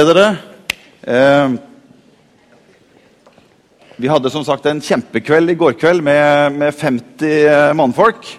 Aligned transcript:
dere. 0.00 0.36
Eh, 1.02 1.50
vi 3.96 4.08
hadde 4.08 4.30
som 4.32 4.44
sagt 4.44 4.64
en 4.64 4.80
kjempekveld 4.80 5.52
i 5.52 5.56
går 5.60 5.74
kveld 5.76 6.00
med, 6.06 6.56
med 6.56 6.72
50 6.72 7.74
mannfolk. 7.76 8.30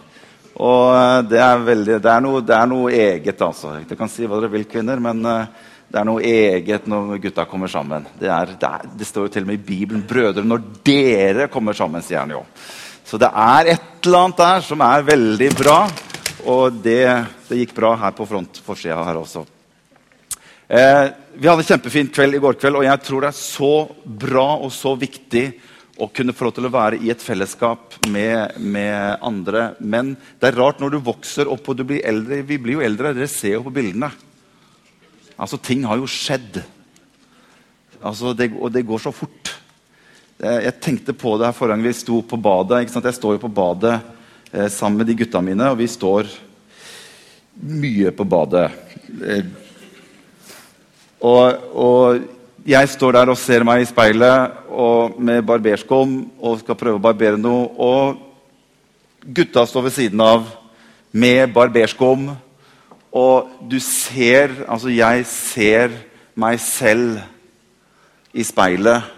Og 0.58 0.88
eh, 0.98 1.20
det 1.30 1.38
er, 1.46 1.62
veldig, 1.62 2.00
det, 2.02 2.10
er 2.10 2.26
noe, 2.26 2.42
det 2.42 2.58
er, 2.58 2.72
noe, 2.72 2.90
eget, 2.90 3.46
altså. 3.46 3.76
Dere 3.86 4.00
kan 4.02 4.10
si 4.10 4.26
hva 4.26 4.42
dere 4.42 4.50
vil, 4.56 4.66
kvinner, 4.66 4.98
men 4.98 5.22
eh, 5.30 5.70
det 5.94 6.02
er 6.02 6.10
noe 6.10 6.26
eget 6.26 6.90
når 6.90 7.22
gutta 7.28 7.46
kommer 7.46 7.70
sammen. 7.70 8.10
Det, 8.18 8.34
er, 8.34 8.58
det 8.90 9.12
står 9.14 9.30
jo 9.30 9.36
til 9.38 9.46
og 9.46 9.54
med 9.54 9.62
i 9.62 9.66
Bibelen 9.70 10.02
'Brødre, 10.10 10.42
når 10.42 10.66
dere 10.82 11.52
kommer 11.54 11.78
sammen', 11.78 12.02
sier 12.02 12.24
han 12.26 12.34
jo. 12.34 12.42
Så 13.06 13.22
det 13.22 13.30
er 13.30 13.76
et 13.78 14.08
eller 14.08 14.24
annet 14.24 14.42
der 14.42 14.70
som 14.74 14.82
er 14.90 15.06
veldig 15.06 15.56
bra. 15.62 15.84
Og 16.50 16.82
det, 16.82 17.04
gikk 17.54 17.78
bra 17.78 17.94
her 18.08 18.18
på 18.18 18.26
front 18.26 18.58
forsida 18.66 19.04
her 19.06 19.22
også. 19.22 19.46
Eh, 20.74 21.08
vi 21.34 21.48
hadde 21.48 21.62
en 21.62 21.68
kjempefin 21.68 22.08
kveld 22.10 22.34
i 22.34 22.40
går 22.42 22.56
kveld, 22.58 22.80
og 22.80 22.86
jeg 22.88 23.02
tror 23.06 23.22
det 23.22 23.28
er 23.30 23.38
så 23.38 23.74
bra 24.24 24.46
og 24.56 24.72
så 24.74 24.96
viktig 24.98 25.44
å 26.02 26.08
kunne 26.10 26.34
få 26.34 26.48
lov 26.48 26.56
til 26.58 26.66
å 26.66 26.72
være 26.74 26.98
i 27.06 27.12
et 27.14 27.22
fellesskap 27.22 28.00
med, 28.10 28.56
med, 28.58 29.20
andre. 29.22 29.68
Men 29.78 30.16
det 30.42 30.50
er 30.50 30.58
rart 30.58 30.82
når 30.82 30.96
du 30.96 31.06
vokser 31.06 31.52
opp 31.54 31.70
og 31.70 31.78
du 31.78 31.86
blir 31.92 32.02
eldre. 32.10 32.42
Vi 32.50 32.58
blir 32.58 32.80
jo 32.80 32.86
eldre, 32.88 33.14
dere 33.14 33.30
ser 33.30 33.60
jo 33.60 33.68
på 33.68 33.76
bildene. 33.76 34.10
Altså, 35.38 35.62
Ting 35.62 35.86
har 35.86 36.02
jo 36.02 36.10
skjedd. 36.10 36.64
Altså, 38.02 38.34
det, 38.34 38.50
og 38.58 38.74
det 38.74 38.88
går 38.90 39.06
så 39.06 39.14
fort. 39.14 39.54
Eh, 40.42 40.64
jeg 40.72 40.80
tenkte 40.82 41.14
på 41.14 41.36
det 41.38 41.52
her 41.52 41.58
forrige 41.60 41.78
gang 41.78 41.86
vi 41.86 41.98
sto 42.02 42.24
på 42.26 42.42
badet. 42.50 42.88
Jeg 42.90 43.20
står 43.20 43.38
jo 43.38 43.46
på 43.46 43.54
badet 43.62 44.00
eh, 44.50 44.72
sammen 44.74 45.04
med 45.04 45.14
de 45.14 45.22
gutta 45.22 45.46
mine, 45.46 45.70
og 45.70 45.84
vi 45.86 45.92
står 46.02 46.34
mye 47.62 48.18
på 48.18 48.26
badet. 48.26 48.72
Eh, 49.22 49.62
og, 51.24 51.76
og, 51.76 52.24
jeg 52.64 52.88
står 52.90 53.12
der 53.12 53.30
og 53.32 53.36
ser 53.36 53.64
meg 53.68 53.82
i 53.84 53.88
speilet 53.90 54.54
og 54.72 55.18
med 55.20 55.42
barberskum 55.44 56.14
og 56.40 56.62
skal 56.62 56.78
prøve 56.80 56.96
å 56.96 57.04
barbere 57.04 57.36
noe. 57.36 57.66
Og 57.76 59.26
gutta 59.36 59.66
står 59.68 59.84
ved 59.90 59.96
siden 59.98 60.24
av 60.24 60.46
med 61.12 61.52
barberskum. 61.52 62.30
Og 63.12 63.52
du 63.68 63.76
ser 63.84 64.56
Altså, 64.64 64.88
jeg 64.96 65.26
ser 65.28 65.92
meg 66.40 66.60
selv 66.64 67.20
i 68.32 68.48
speilet. 68.48 69.12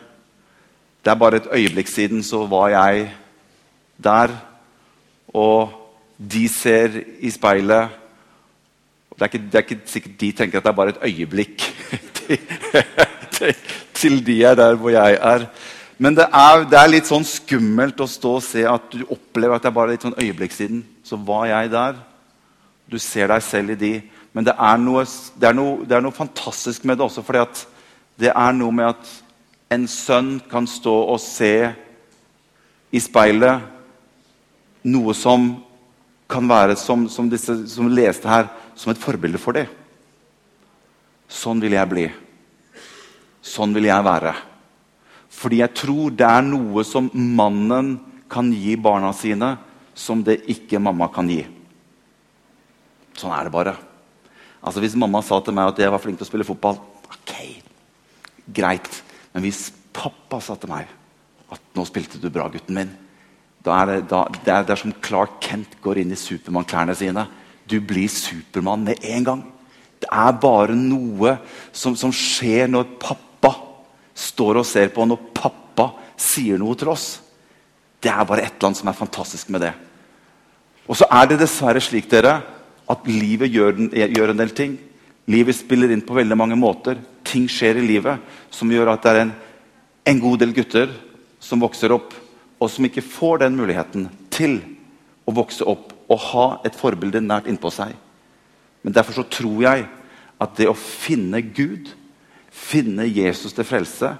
Det 1.06 1.14
er 1.14 1.22
bare 1.22 1.38
et 1.38 1.54
øyeblikk 1.54 1.88
siden 1.88 2.26
så 2.26 2.48
var 2.50 2.74
jeg 2.74 3.12
der. 4.02 4.34
Og 5.30 5.70
de 6.18 6.48
ser 6.50 6.98
i 7.22 7.30
speilet 7.30 7.94
det 9.16 9.24
er, 9.24 9.30
ikke, 9.32 9.46
det 9.52 9.56
er 9.56 9.64
ikke 9.64 9.82
sikkert 9.88 10.20
de 10.20 10.32
tenker 10.36 10.60
at 10.60 10.66
det 10.66 10.72
er 10.72 10.80
bare 10.80 10.92
et 10.96 11.04
øyeblikk 11.08 11.64
til 14.00 14.20
de 14.26 14.44
er 14.44 14.56
der 14.56 14.76
hvor 14.76 14.90
jeg 14.90 15.18
er. 15.22 15.46
Men 15.98 16.16
det 16.16 16.26
er, 16.28 16.66
det 16.68 16.80
er, 16.80 16.92
litt 16.92 17.08
sånn 17.08 17.24
skummelt 17.28 18.02
å 18.04 18.08
stå 18.10 18.34
og 18.40 18.44
se 18.44 18.66
at 18.68 18.90
du 18.92 19.06
opplever 19.08 19.56
at 19.56 19.64
det 19.64 19.72
er 19.72 19.78
bare 19.78 19.94
litt 19.94 20.04
sånn 20.04 20.18
øyeblikk 20.20 20.56
siden. 20.56 20.84
Så 21.08 21.16
var 21.16 21.48
jeg 21.48 21.72
der. 21.72 21.96
Du 22.92 23.00
ser 23.00 23.32
deg 23.32 23.44
selv 23.46 23.76
i 23.76 23.80
de. 23.80 23.94
Men 24.36 24.48
det 24.48 24.56
er 24.60 24.82
noe, 24.82 25.06
det 25.40 25.50
er 25.50 25.56
noe, 25.56 25.86
det 25.88 25.96
er 25.96 26.04
noe 26.04 26.16
fantastisk 26.16 26.84
med 26.84 27.00
det 27.00 27.08
også. 27.08 27.24
fordi 27.24 27.46
det 28.20 28.32
er 28.36 28.52
noe 28.56 28.72
med 28.72 28.92
at 28.92 29.14
en 29.76 29.88
sønn 29.88 30.36
kan 30.52 30.68
stå 30.68 30.94
og 31.14 31.20
se 31.20 31.72
i 32.92 33.00
speilet 33.00 33.64
noe 34.86 35.16
som 35.18 35.48
kan 36.30 36.48
være, 36.50 36.76
som, 36.76 37.08
som 37.10 37.30
disse 37.30 37.56
som 37.70 37.90
leste 37.92 38.30
her, 38.30 38.48
som 38.76 38.92
et 38.92 39.02
forbilde 39.02 39.40
for 39.42 39.58
det. 39.58 39.66
Sånn 41.32 41.62
vil 41.64 41.76
jeg 41.78 41.92
bli. 41.92 42.06
Sånn 43.46 43.74
vil 43.76 43.88
jeg 43.90 44.06
være. 44.06 44.34
Fordi 45.36 45.62
jeg 45.62 45.76
tror 45.76 46.14
det 46.16 46.28
er 46.28 46.46
noe 46.46 46.84
som 46.88 47.10
mannen 47.14 47.96
kan 48.32 48.52
gi 48.54 48.76
barna 48.80 49.12
sine, 49.16 49.56
som 49.96 50.24
det 50.24 50.42
ikke 50.52 50.82
mamma 50.82 51.08
kan 51.14 51.30
gi. 51.30 51.44
Sånn 53.16 53.34
er 53.36 53.48
det 53.48 53.54
bare. 53.54 53.76
Altså 54.66 54.82
Hvis 54.84 54.98
mamma 55.00 55.22
sa 55.24 55.40
til 55.44 55.56
meg 55.56 55.72
at 55.72 55.80
jeg 55.80 55.94
var 55.94 56.02
flink 56.04 56.20
til 56.20 56.26
å 56.26 56.30
spille 56.30 56.48
fotball 56.48 56.80
ok, 57.06 57.34
greit. 58.52 59.02
Men 59.34 59.46
hvis 59.46 59.70
pappa 59.96 60.42
sa 60.44 60.56
til 60.60 60.72
meg 60.72 60.90
at 61.52 61.62
'nå 61.76 61.86
spilte 61.86 62.20
du 62.20 62.30
bra, 62.30 62.50
gutten 62.50 62.76
min', 62.76 62.96
da 63.64 63.82
er 63.82 63.86
det, 63.86 64.10
da, 64.10 64.26
det, 64.30 64.52
er, 64.52 64.64
det 64.64 64.74
er 64.74 64.82
som 64.82 64.94
Clark 65.02 65.40
Kent 65.42 65.82
går 65.82 66.02
inn 66.02 66.12
i 66.12 66.20
Supermann-klærne 66.20 66.96
sine. 66.96 67.28
Du 67.66 67.80
blir 67.82 68.08
Supermann 68.12 68.86
med 68.86 69.02
en 69.02 69.24
gang. 69.26 69.44
Det 70.02 70.10
er 70.12 70.36
bare 70.38 70.76
noe 70.78 71.38
som, 71.74 71.96
som, 71.98 72.12
skjer 72.14 72.70
når 72.70 72.98
pappa 73.02 73.54
står 74.16 74.62
og 74.62 74.68
ser 74.68 74.92
på, 74.94 75.06
når 75.08 75.32
pappa 75.34 75.90
sier 76.20 76.60
noe 76.62 76.78
til 76.78 76.92
oss. 76.94 77.08
Det 78.02 78.12
er 78.12 78.28
bare 78.28 78.46
et 78.46 78.54
eller 78.54 78.70
annet 78.70 78.82
som 78.82 78.92
er 78.92 79.00
fantastisk 79.00 79.50
med 79.54 79.66
det. 79.66 79.72
Og 80.86 81.00
så 81.00 81.08
er 81.10 81.32
det 81.32 81.40
dessverre 81.42 81.82
slik 81.82 82.10
dere, 82.12 82.38
at 82.86 83.08
livet 83.10 83.50
gjør, 83.50 83.80
gjør, 83.90 84.36
en 84.36 84.44
del 84.44 84.54
ting. 84.54 84.76
Livet 85.32 85.58
spiller 85.58 85.90
inn 85.90 86.06
på 86.06 86.14
veldig 86.14 86.38
mange 86.38 86.58
måter. 86.60 87.00
Ting 87.26 87.48
skjer 87.50 87.80
i 87.82 87.88
livet 87.88 88.22
som 88.54 88.70
gjør 88.70 88.94
at 88.94 89.02
det 89.02 89.14
er 89.14 89.22
en, 89.24 89.34
en 90.06 90.22
god 90.22 90.44
del 90.44 90.54
gutter 90.54 90.94
som 91.42 91.64
vokser 91.64 91.96
opp, 91.96 92.14
og 92.62 92.70
som 92.70 92.86
ikke 92.86 93.02
får 93.02 93.42
den 93.42 93.58
muligheten 93.58 94.06
til 94.34 94.60
å 95.26 95.34
vokse 95.34 95.66
opp 95.66 95.95
og 96.12 96.22
ha 96.32 96.48
et 96.68 96.78
forbilde 96.78 97.22
nært 97.24 97.48
innpå 97.50 97.72
seg. 97.74 97.96
Men 98.86 98.94
derfor 98.94 99.18
så 99.18 99.26
tror 99.30 99.64
jeg 99.66 99.88
at 100.42 100.58
det 100.60 100.68
å 100.70 100.78
finne 100.78 101.42
Gud, 101.42 101.90
finne 102.52 103.08
Jesus 103.10 103.56
til 103.56 103.68
frelse, 103.68 104.14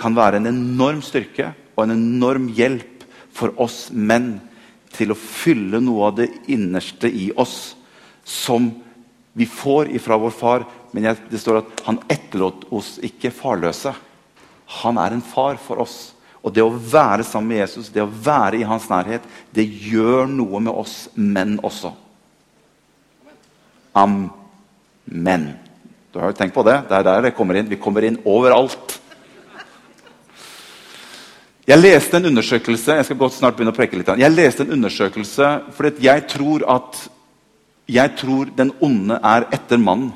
kan 0.00 0.16
være 0.16 0.40
en 0.40 0.50
enorm 0.50 1.00
styrke 1.04 1.52
og 1.76 1.84
en 1.84 1.96
enorm 1.96 2.48
hjelp 2.56 3.04
for 3.36 3.54
oss 3.60 3.88
menn 3.92 4.38
til 4.94 5.12
å 5.12 5.18
fylle 5.18 5.80
noe 5.82 6.08
av 6.08 6.16
det 6.18 6.28
innerste 6.50 7.08
i 7.08 7.30
oss 7.38 7.74
som 8.26 8.70
vi 9.32 9.46
får 9.46 9.92
ifra 9.96 10.18
vår 10.20 10.34
far. 10.34 10.66
Men 10.92 11.14
det 11.30 11.40
står 11.40 11.62
at 11.62 11.84
han 11.86 12.00
etterlot 12.10 12.66
oss 12.74 12.96
ikke 13.06 13.32
farløse. 13.34 13.92
Han 14.82 14.98
er 15.00 15.14
en 15.14 15.24
far 15.24 15.60
for 15.62 15.82
oss. 15.82 16.12
Og 16.40 16.54
det 16.56 16.62
å 16.64 16.72
være 16.72 17.24
sammen 17.26 17.52
med 17.52 17.62
Jesus, 17.62 17.90
det 17.92 18.02
å 18.02 18.08
være 18.08 18.60
i 18.60 18.66
hans 18.66 18.86
nærhet, 18.88 19.24
det 19.52 19.66
gjør 19.66 20.30
noe 20.30 20.60
med 20.64 20.72
oss 20.72 21.10
menn 21.14 21.58
også. 21.62 21.92
Amen. 23.96 25.50
Du 26.10 26.18
har 26.18 26.30
jo 26.30 26.38
tenkt 26.38 26.56
på 26.56 26.64
det? 26.66 26.78
Det 26.88 26.96
er 26.96 27.06
der 27.06 27.28
det 27.28 27.36
kommer 27.36 27.58
inn. 27.58 27.68
Vi 27.68 27.78
kommer 27.80 28.06
inn 28.06 28.18
overalt. 28.24 28.96
Jeg 31.70 31.78
leste 31.78 32.16
en 32.18 32.26
undersøkelse 32.32 32.96
jeg 32.98 33.06
skal 33.06 33.18
godt 33.20 33.36
snart 33.36 33.54
begynne 33.58 33.70
å 33.70 33.76
preke 33.76 33.98
litt. 33.98 34.08
Jeg 34.18 34.34
leste 34.34 34.64
en 34.64 34.72
undersøkelse 34.74 35.50
fordi 35.76 36.08
jeg 36.08 36.24
tror 36.32 36.64
at 36.72 37.04
jeg 37.90 38.16
tror 38.18 38.50
den 38.56 38.72
onde 38.82 39.18
er 39.22 39.46
etter 39.54 39.78
mannen 39.78 40.10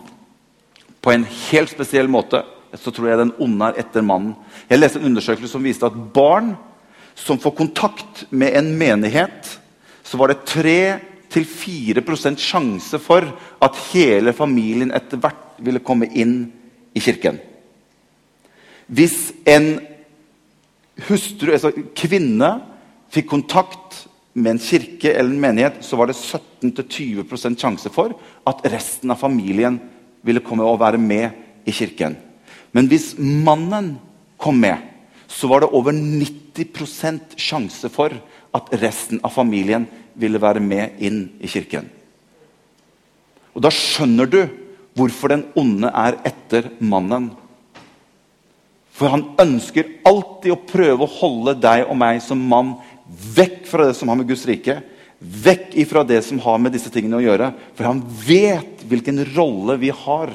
på 1.05 1.13
en 1.13 1.27
helt 1.27 1.71
spesiell 1.71 2.09
måte. 2.11 2.41
Så 2.79 2.91
tror 2.91 3.09
jeg 3.11 3.21
den 3.21 3.35
onde 3.43 3.71
er 3.71 3.81
etter 3.85 4.05
mannen. 4.05 4.35
Jeg 4.71 4.81
leste 4.81 5.01
en 5.01 5.11
undersøkelse 5.11 5.53
som 5.53 5.65
viste 5.65 5.87
at 5.87 5.99
barn 6.15 6.55
som 7.15 7.39
får 7.39 7.55
kontakt 7.57 8.25
med 8.35 8.57
en 8.59 8.73
menighet, 8.79 9.59
så 10.03 10.19
var 10.19 10.33
det 10.33 10.43
3-4% 10.51 12.43
sjanse 12.43 12.99
for 13.03 13.27
at 13.63 13.81
hele 13.93 14.35
familien 14.37 14.93
etter 14.95 15.21
hvert 15.23 15.61
ville 15.63 15.83
komme 15.85 16.11
inn 16.11 16.37
i 16.95 17.03
kirken. 17.03 17.39
Hvis 18.87 19.33
en 19.49 19.79
hustru, 21.09 21.55
altså 21.55 21.73
kvinne, 21.97 22.51
fikk 23.15 23.31
kontakt 23.31 24.05
med 24.35 24.57
en 24.57 24.63
kirke 24.63 25.13
eller 25.15 25.31
en 25.31 25.43
menighet, 25.43 25.81
så 25.87 25.97
var 25.97 26.11
det 26.11 26.19
17-20 26.19 27.59
sjanse 27.61 27.91
for 27.95 28.17
at 28.47 28.65
resten 28.67 29.15
av 29.15 29.23
familien 29.23 29.79
ville 30.27 30.43
komme 30.43 30.67
og 30.67 30.81
være 30.83 30.99
med 30.99 31.31
i 31.65 31.73
kirken. 31.75 32.17
Men 32.75 32.91
hvis 32.91 33.15
mannen 33.19 33.95
kom 34.41 34.59
med, 34.61 34.81
så 35.31 35.49
var 35.51 35.63
det 35.63 35.73
over 35.75 35.95
90% 35.95 37.39
sjanse 37.41 37.91
for 37.93 38.15
at 38.55 38.75
resten 38.83 39.23
av 39.25 39.35
familien 39.35 39.87
ville 40.19 40.41
være 40.43 40.63
med 40.63 41.01
inn 41.03 41.25
i 41.43 41.51
kirken. 41.51 41.87
Og 43.55 43.63
Da 43.63 43.71
skjønner 43.71 44.31
du 44.31 44.41
hvorfor 44.95 45.31
den 45.31 45.47
onde 45.59 45.91
er 45.91 46.19
etter 46.27 46.71
mannen. 46.79 47.33
For 48.95 49.11
han 49.11 49.27
ønsker 49.43 49.91
alltid 50.07 50.55
å 50.55 50.63
prøve 50.71 51.07
å 51.07 51.15
holde 51.19 51.57
deg 51.59 51.89
og 51.89 51.99
meg 51.99 52.21
som 52.23 52.39
mann 52.39 52.77
vekk 53.35 53.65
fra 53.67 53.89
det 53.89 53.97
som 53.99 54.11
har 54.11 54.19
med 54.21 54.29
Guds 54.31 54.47
rike, 54.47 54.79
vekk 55.19 55.75
ifra 55.83 56.05
det 56.07 56.21
som 56.27 56.39
har 56.43 56.61
med 56.63 56.75
disse 56.75 56.91
tingene 56.95 57.19
å 57.19 57.25
gjøre. 57.25 57.51
For 57.75 57.89
han 57.89 58.03
vet 58.27 58.85
hvilken 58.87 59.23
rolle 59.35 59.79
vi 59.83 59.91
har 59.95 60.35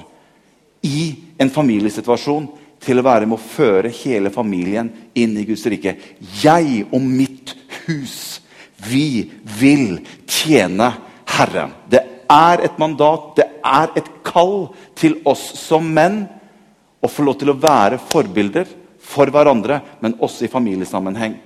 i 0.83 1.28
en 1.39 1.51
familiesituasjon 1.53 2.49
til 2.83 2.99
å 2.99 3.05
være 3.05 3.27
med 3.27 3.37
å 3.37 3.43
føre 3.43 3.91
hele 4.01 4.31
familien 4.33 4.91
inn 5.17 5.35
i 5.39 5.45
Guds 5.47 5.65
rike. 5.71 5.95
Jeg 6.41 6.85
og 6.87 7.03
mitt 7.03 7.55
hus, 7.85 8.39
vi 8.87 9.29
vil 9.59 9.99
tjene 10.27 10.93
Herren. 11.29 11.75
Det 11.91 12.03
er 12.29 12.63
et 12.63 12.79
mandat, 12.79 13.33
det 13.39 13.47
er 13.65 13.91
et 13.99 14.09
kall 14.25 14.69
til 14.99 15.19
oss 15.27 15.43
som 15.59 15.87
menn 15.95 16.23
å 16.99 17.09
få 17.11 17.25
lov 17.25 17.39
til 17.39 17.51
å 17.51 17.59
være 17.59 17.99
forbilder 18.11 18.67
for 19.09 19.31
hverandre, 19.33 19.79
men 20.03 20.17
også 20.19 20.45
i 20.45 20.51
familiesammenheng. 20.51 21.37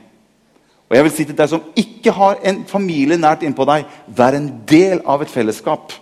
Og 0.89 0.98
jeg 0.98 1.06
vil 1.06 1.13
si 1.16 1.25
til 1.25 1.38
deg 1.38 1.50
som 1.50 1.63
ikke 1.80 2.13
har 2.13 2.42
en 2.46 2.63
familie 2.69 3.18
nært 3.18 3.46
innpå 3.46 3.66
deg, 3.66 3.86
vær 4.13 4.36
en 4.38 4.50
del 4.69 5.01
av 5.10 5.24
et 5.24 5.31
fellesskap. 5.31 5.94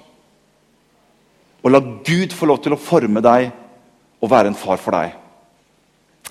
Og 1.61 1.71
la 1.71 1.79
Gud 1.79 2.33
få 2.33 2.49
lov 2.49 2.63
til 2.63 2.75
å 2.75 2.81
forme 2.81 3.21
deg 3.23 3.51
og 4.21 4.29
være 4.29 4.51
en 4.51 4.57
far 4.57 4.79
for 4.81 4.95
deg. 4.95 5.15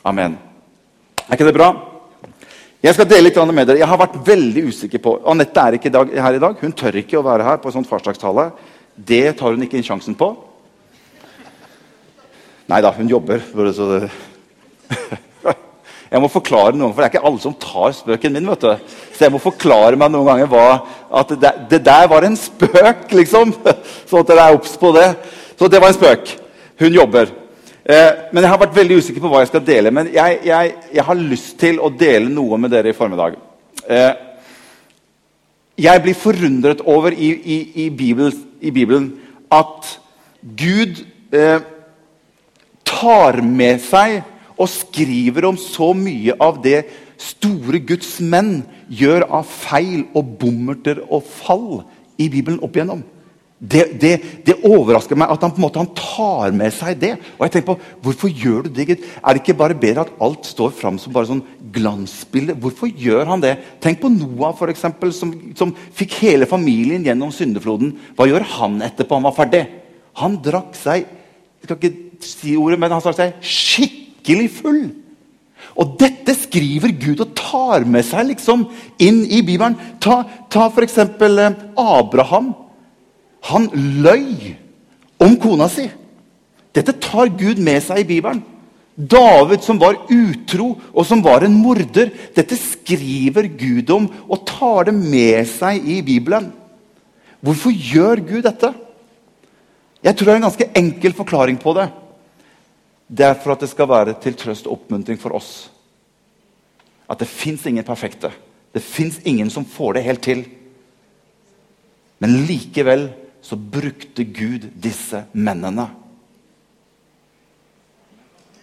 Amen. 0.07 0.39
Er 1.27 1.37
ikke 1.37 1.49
det 1.49 1.57
bra? 1.57 1.71
Jeg 2.81 2.97
skal 2.97 3.09
dele 3.11 3.29
litt 3.29 3.37
med 3.53 3.67
dere. 3.69 3.83
Jeg 3.83 3.91
har 3.91 4.01
vært 4.01 4.21
veldig 4.25 4.63
usikker 4.71 5.03
på 5.05 5.19
Anette 5.29 5.61
er 5.61 5.77
ikke 5.77 5.93
her 5.93 6.39
i 6.39 6.41
dag. 6.41 6.57
Hun 6.63 6.73
tør 6.73 6.97
ikke 7.03 7.19
å 7.19 7.27
være 7.27 7.45
her 7.45 7.59
på 7.61 7.73
sånn 7.75 7.85
farsdagstale. 7.85 8.47
Det 8.97 9.37
tar 9.37 9.53
hun 9.53 9.67
ikke 9.67 9.77
inn 9.77 9.85
sjansen 9.85 10.17
på. 10.17 10.31
Nei 12.71 12.81
da, 12.81 12.93
hun 12.97 13.11
jobber. 13.11 13.43
Jeg 16.11 16.19
må 16.19 16.27
forklare 16.27 16.75
noen, 16.75 16.91
for 16.91 17.03
Det 17.03 17.07
er 17.07 17.13
ikke 17.13 17.29
alle 17.29 17.43
som 17.43 17.55
tar 17.55 17.93
spøken 17.95 18.33
min. 18.35 18.49
vet 18.51 18.65
du. 18.65 18.97
Så 19.15 19.29
jeg 19.29 19.31
må 19.35 19.39
forklare 19.39 19.99
meg 20.01 20.11
noen 20.11 20.27
ganger 20.27 20.49
hva, 20.51 20.81
at 21.21 21.35
det, 21.39 21.53
det, 21.71 21.79
der 21.87 22.09
var 22.11 22.27
en 22.27 22.35
spøk, 22.39 23.05
liksom. 23.15 23.53
Sånn 24.11 24.25
at 24.25 24.33
dere 24.33 24.49
er 24.49 24.57
obs 24.59 24.75
på 24.81 24.91
det. 24.97 25.07
Så 25.55 25.69
det 25.71 25.79
var 25.79 25.93
en 25.93 25.99
spøk. 26.01 26.33
Hun 26.83 26.97
jobber. 26.97 27.31
Eh, 27.85 28.11
men 28.33 28.45
jeg 28.45 28.53
har 28.53 28.61
vært 28.61 28.77
veldig 28.77 28.99
usikker 29.01 29.23
på 29.25 29.31
hva 29.33 29.43
jeg 29.43 29.51
skal 29.53 29.65
dele. 29.65 29.93
Men 29.95 30.11
jeg, 30.13 30.41
jeg, 30.47 30.75
jeg 30.95 31.07
har 31.07 31.21
lyst 31.21 31.57
til 31.61 31.81
å 31.81 31.93
dele 31.93 32.29
noe 32.33 32.59
med 32.61 32.73
dere 32.75 32.93
i 32.93 32.97
formiddag. 32.97 33.39
Eh, 33.89 34.13
jeg 35.81 36.05
blir 36.05 36.19
forundret 36.19 36.83
over 36.85 37.15
i, 37.15 37.31
i, 37.33 37.59
i, 37.87 37.91
Bibelen, 37.91 38.35
i 38.61 38.73
Bibelen, 38.75 39.13
at 39.51 39.95
Gud 40.41 41.01
eh, 41.33 41.63
tar 42.85 43.41
med 43.45 43.81
seg 43.85 44.21
og 44.61 44.69
skriver 44.69 45.47
om 45.49 45.57
så 45.57 45.95
mye 45.97 46.37
av 46.43 46.61
det 46.65 46.83
store 47.21 47.81
Guds 47.85 48.19
menn 48.21 48.61
gjør 48.93 49.25
av 49.41 49.49
feil 49.49 50.05
og 50.17 50.37
bommerter 50.41 51.01
og 51.09 51.25
fall 51.25 51.83
i 52.21 52.29
Bibelen 52.33 52.61
opp 52.65 52.77
igjennom. 52.77 53.01
Det, 53.61 53.83
det, 54.01 54.11
det, 54.47 54.55
overrasker 54.65 55.19
meg 55.21 55.29
at 55.35 55.43
han 55.45 55.53
på 55.53 55.61
en 55.61 55.67
måte 55.67 55.83
tar 55.99 56.55
med 56.57 56.73
seg 56.73 56.97
det. 57.03 57.13
Og 57.37 57.45
jeg 57.45 57.55
tenker 57.59 57.75
på, 57.75 57.91
Hvorfor 58.07 58.33
gjør 58.33 58.65
du 58.65 58.71
det? 58.73 58.97
Er 58.97 59.37
det 59.37 59.43
ikke 59.43 59.59
bare 59.59 59.77
bedre 59.77 60.07
at 60.07 60.15
alt 60.25 60.49
står 60.49 60.73
fram 60.79 60.97
som 61.01 61.13
bare 61.13 61.29
sånn 61.29 61.45
glansbilde? 61.75 62.57
Hvorfor 62.57 62.89
gjør 62.89 63.29
han 63.29 63.45
det? 63.45 63.59
Tenk 63.85 64.01
på 64.01 64.13
Noah, 64.15 64.57
for 64.57 64.73
eksempel, 64.73 65.13
som, 65.13 65.35
som 65.59 65.75
fikk 65.97 66.17
hele 66.23 66.49
familien 66.49 67.05
gjennom 67.05 67.35
syndefloden. 67.37 67.93
Hva 68.17 68.31
gjør 68.31 68.49
han 68.57 68.81
etterpå 68.89 69.21
han 69.21 69.29
var 69.29 69.37
ferdig? 69.37 69.67
Han 70.25 70.41
drakk 70.43 70.73
seg 70.81 71.05
jeg 71.61 71.69
skal 71.69 71.77
ikke 71.77 72.25
si 72.25 72.57
ordet, 72.57 72.79
men 72.81 72.93
han 72.95 73.03
drakk 73.05 73.19
seg 73.19 73.45
skikkelig 73.45 74.49
full. 74.55 74.81
Og 75.81 75.95
dette 76.01 76.35
skriver 76.37 76.95
Gud 76.97 77.21
og 77.23 77.35
tar 77.37 77.85
med 77.89 78.05
seg 78.07 78.31
liksom 78.33 78.65
inn 79.03 79.23
i 79.29 79.43
Bibelen. 79.45 79.77
Ta, 80.03 80.23
ta 80.53 80.71
f.eks. 80.73 80.97
Eh, 81.05 81.59
Abraham. 81.79 82.55
Han 83.49 83.69
løy 84.05 84.55
om 85.21 85.37
kona 85.41 85.69
si. 85.73 85.87
Dette 86.77 86.95
tar 87.03 87.33
Gud 87.39 87.59
med 87.63 87.81
seg 87.83 88.03
i 88.03 88.09
Bibelen. 88.09 88.43
David 89.01 89.63
som 89.65 89.79
var 89.81 89.97
utro 90.13 90.75
og 90.93 91.07
som 91.09 91.23
var 91.25 91.47
en 91.47 91.57
morder. 91.57 92.11
Dette 92.37 92.59
skriver 92.59 93.49
Gud 93.49 93.91
om 93.95 94.09
og 94.29 94.45
tar 94.49 94.91
det 94.91 94.95
med 94.99 95.49
seg 95.49 95.87
i 95.89 96.01
Bibelen. 96.05 96.51
Hvorfor 97.41 97.73
gjør 97.73 98.21
Gud 98.21 98.45
dette? 98.45 98.75
Jeg 100.05 100.17
tror 100.17 100.27
det 100.27 100.33
er 100.33 100.41
en 100.41 100.49
ganske 100.49 100.71
enkel 100.77 101.17
forklaring 101.17 101.59
på 101.61 101.73
det. 101.77 101.89
Det 103.11 103.27
er 103.27 103.39
for 103.41 103.55
at 103.55 103.65
det 103.65 103.71
skal 103.73 103.89
være 103.91 104.15
til 104.23 104.37
trøst 104.39 104.69
og 104.69 104.79
oppmuntring 104.79 105.19
for 105.21 105.35
oss. 105.37 105.71
At 107.11 107.21
det 107.21 107.29
fins 107.29 107.65
ingen 107.67 107.85
perfekte. 107.85 108.31
Det 108.71 108.83
fins 108.85 109.19
ingen 109.27 109.51
som 109.51 109.67
får 109.67 109.97
det 109.97 110.05
helt 110.07 110.23
til. 110.23 110.45
Men 112.21 112.45
likevel 112.47 113.09
så 113.51 113.57
brukte 113.59 114.23
Gud 114.23 114.69
disse 114.79 115.25
mennene. 115.35 115.89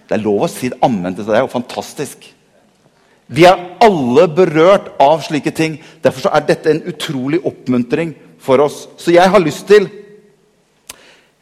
Det 0.08 0.16
er 0.16 0.24
lov 0.24 0.46
å 0.46 0.48
si 0.52 0.70
ammen 0.80 1.12
til 1.12 1.26
det. 1.26 1.34
Det 1.34 1.40
er 1.42 1.44
jo 1.44 1.52
fantastisk. 1.52 2.28
Vi 3.28 3.44
er 3.44 3.60
alle 3.84 4.30
berørt 4.32 4.94
av 5.04 5.20
slike 5.26 5.52
ting. 5.52 5.76
Derfor 6.04 6.32
er 6.32 6.46
dette 6.48 6.72
en 6.72 6.86
utrolig 6.88 7.42
oppmuntring 7.44 8.14
for 8.40 8.64
oss. 8.64 8.86
Så 8.96 9.12
jeg 9.12 9.28
har 9.28 9.44
lyst 9.44 9.68
til 9.68 9.90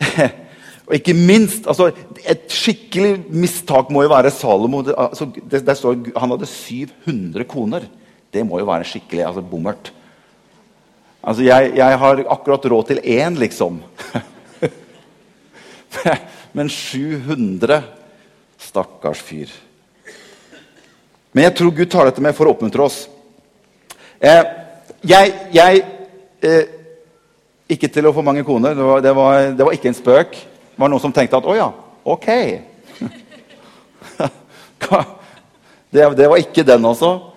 Og 0.85 0.97
ikke 0.99 1.15
minst 1.17 1.65
altså, 1.71 1.87
Et 2.29 2.43
skikkelig 2.51 3.23
mistak 3.33 3.87
må 3.93 4.03
jo 4.05 4.11
være 4.11 4.33
Salomo. 4.33 4.81
Altså, 4.89 5.29
det, 5.37 5.61
der 5.65 5.77
står, 5.77 6.01
han 6.17 6.33
hadde 6.33 6.49
700 6.49 7.45
koner. 7.49 7.85
Det 8.33 8.41
må 8.45 8.57
jo 8.61 8.67
være 8.69 8.89
skikkelig 8.89 9.27
altså, 9.29 9.45
bommert. 9.45 9.93
Altså, 11.25 11.41
jeg, 11.41 11.71
jeg, 11.73 11.97
har 11.97 12.19
akkurat 12.29 12.65
råd 12.69 12.91
til 12.91 12.99
én, 13.01 13.33
liksom. 13.41 13.79
Men 16.57 16.69
700 16.69 17.81
Stakkars 18.61 19.23
fyr. 19.25 19.49
Men 21.33 21.47
jeg 21.47 21.55
tror 21.57 21.73
Gud 21.73 21.89
tar 21.91 22.05
dette 22.07 22.21
med 22.21 22.35
for 22.37 22.45
å 22.45 22.53
oppmuntre 22.53 22.85
oss. 22.85 23.09
Eh, 24.21 24.43
jeg, 25.05 25.33
jeg 25.53 25.83
eh, 26.45 26.65
Ikke 27.73 27.89
til 27.89 28.05
å 28.05 28.13
få 28.13 28.21
mange 28.23 28.45
koner. 28.45 28.77
Det 28.77 28.85
var, 28.85 29.01
det, 29.01 29.13
var, 29.17 29.33
det 29.57 29.65
var, 29.65 29.73
ikke 29.73 29.89
en 29.89 29.97
spøk. 29.97 30.37
Det 30.37 30.77
var 30.83 30.89
noen 30.93 31.01
som 31.01 31.13
tenkte 31.15 31.41
at 31.41 31.49
å 31.49 31.57
ja, 31.57 31.73
ok. 32.05 32.27
det, 35.89 36.05
det 36.21 36.29
var 36.29 36.37
ikke 36.37 36.69
den 36.69 36.85
også. 36.85 37.34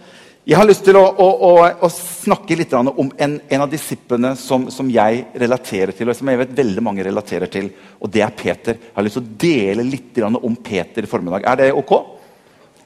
Jeg 0.49 0.57
har 0.57 0.65
lyst 0.65 0.87
til 0.87 0.97
å, 0.97 1.03
å, 1.05 1.25
å, 1.45 1.49
å 1.85 1.89
snakke 1.93 2.57
litt 2.57 2.73
om 2.73 3.11
en, 3.21 3.35
en 3.53 3.61
av 3.61 3.69
disiplene 3.69 4.31
som, 4.41 4.63
som, 4.73 4.89
jeg 4.89 5.27
relaterer 5.37 5.93
til, 5.93 6.09
og 6.09 6.17
som 6.17 6.31
jeg 6.33 6.41
vet 6.41 6.55
veldig 6.57 6.85
mange 6.87 7.05
relaterer 7.05 7.51
til. 7.53 7.67
og 8.01 8.09
Det 8.15 8.23
er 8.25 8.33
Peter. 8.33 8.79
Jeg 8.81 8.97
har 8.97 9.05
lyst 9.05 9.19
til 9.19 9.27
å 9.27 9.35
dele 9.45 9.85
litt 9.85 10.23
om 10.25 10.57
Peter 10.65 11.05
i 11.05 11.11
formiddag. 11.11 11.45
Er 11.45 11.61
det 11.61 11.69
ok? 11.77 11.93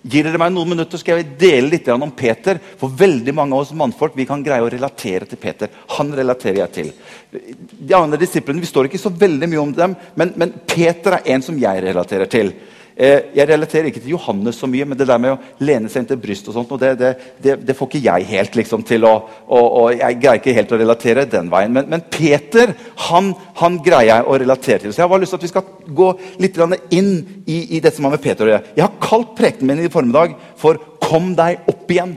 Gir 0.03 0.27
dere 0.27 0.43
meg 0.43 0.51
noen 0.57 0.73
minutter, 0.73 0.99
skal 0.99 1.21
jeg 1.21 1.37
dele 1.39 1.77
litt 1.77 1.87
om 1.95 2.11
Peter. 2.19 2.59
For 2.81 2.91
veldig 2.99 3.37
mange 3.39 3.55
av 3.55 3.63
oss 3.63 3.71
mannfolk 3.79 4.19
vi 4.19 4.27
kan 4.27 4.43
greie 4.43 4.67
å 4.67 4.75
relatere 4.75 5.31
til 5.31 5.39
Peter. 5.39 5.71
Han 6.01 6.11
relaterer 6.19 6.65
jeg 6.65 6.75
til. 6.81 6.93
De 7.31 7.95
andre 7.95 8.19
disiplene, 8.19 8.59
Vi 8.59 8.73
står 8.73 8.91
ikke 8.91 9.05
så 9.07 9.15
veldig 9.15 9.53
mye 9.55 9.63
om 9.63 9.79
dem, 9.79 9.95
men, 10.19 10.35
men 10.35 10.59
Peter 10.67 11.21
er 11.21 11.31
en 11.37 11.47
som 11.47 11.63
jeg 11.63 11.87
relaterer 11.87 12.27
til. 12.27 12.57
Eh, 12.93 13.31
jeg 13.33 13.49
relaterer 13.49 13.89
ikke 13.89 14.03
til 14.03 14.13
Johannes 14.13 14.59
så 14.61 14.69
mye, 14.69 14.85
men 14.85 14.99
det 14.99 15.07
der 15.09 15.21
med 15.21 15.33
å 15.33 15.65
lene 15.65 15.89
seg 15.89 16.03
inn 16.03 16.09
til 16.11 16.21
brystet 16.21 16.51
og 16.53 16.59
sånt, 16.59 16.75
og 16.75 16.81
det, 16.83 16.91
det, 17.01 17.13
det, 17.41 17.55
det, 17.65 17.77
får 17.77 17.89
ikke 17.89 18.03
jeg 18.05 18.27
helt 18.29 18.59
liksom, 18.59 18.85
til 18.85 19.07
å 19.09 19.13
og, 19.13 19.65
og, 19.65 19.87
Jeg 19.97 20.19
greier 20.21 20.41
ikke 20.41 20.57
helt 20.57 20.75
å 20.75 20.81
relatere 20.81 21.25
den 21.31 21.49
veien. 21.53 21.73
Men, 21.73 21.89
men 21.93 22.05
Peter 22.13 22.75
han, 23.09 23.33
han, 23.61 23.81
greier 23.85 24.11
jeg 24.11 24.29
å 24.29 24.39
relatere 24.45 24.85
til. 24.85 24.93
Så 24.93 25.01
jeg 25.01 25.07
har 25.07 25.13
bare 25.15 25.25
lyst 25.25 25.35
til 25.37 25.41
at 25.41 25.47
vi 25.47 25.53
skal 25.55 25.97
gå 26.03 26.11
litt 26.45 26.61
inn 26.93 27.13
i, 27.47 27.59
i 27.77 27.81
dette 27.81 27.97
som 27.97 28.09
har 28.09 28.17
med 28.17 28.25
Peter 28.25 28.49
å 28.49 28.53
gjøre. 28.53 28.75
Jeg 28.77 28.87
har 28.87 29.01
kalt 29.03 29.35
prekenen 29.39 29.73
min 29.73 29.87
i 29.87 29.93
formiddag 29.93 30.37
for 30.61 30.81
'Kom 31.03 31.35
deg 31.37 31.65
opp 31.69 31.91
igjen'. 31.91 32.17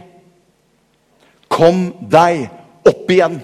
Kom 1.50 1.94
deg 2.00 2.50
opp 2.86 3.12
igjen. 3.12 3.40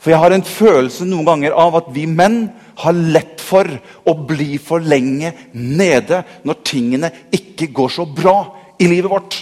For 0.00 0.14
jeg 0.14 0.22
har 0.22 0.32
en 0.32 0.46
følelse 0.46 1.04
noen 1.04 1.28
ganger 1.28 1.56
av 1.60 1.76
at 1.82 1.90
vi 1.92 2.06
menn 2.08 2.46
har 2.80 2.96
lett 2.96 3.42
for 3.44 3.68
å 4.08 4.14
bli 4.26 4.56
for 4.62 4.80
lenge 4.80 5.34
nede 5.52 6.22
når 6.48 6.62
tingene 6.64 7.12
ikke 7.36 7.68
går 7.76 7.92
så 7.98 8.06
bra 8.08 8.38
i 8.80 8.88
livet 8.88 9.12
vårt. 9.12 9.36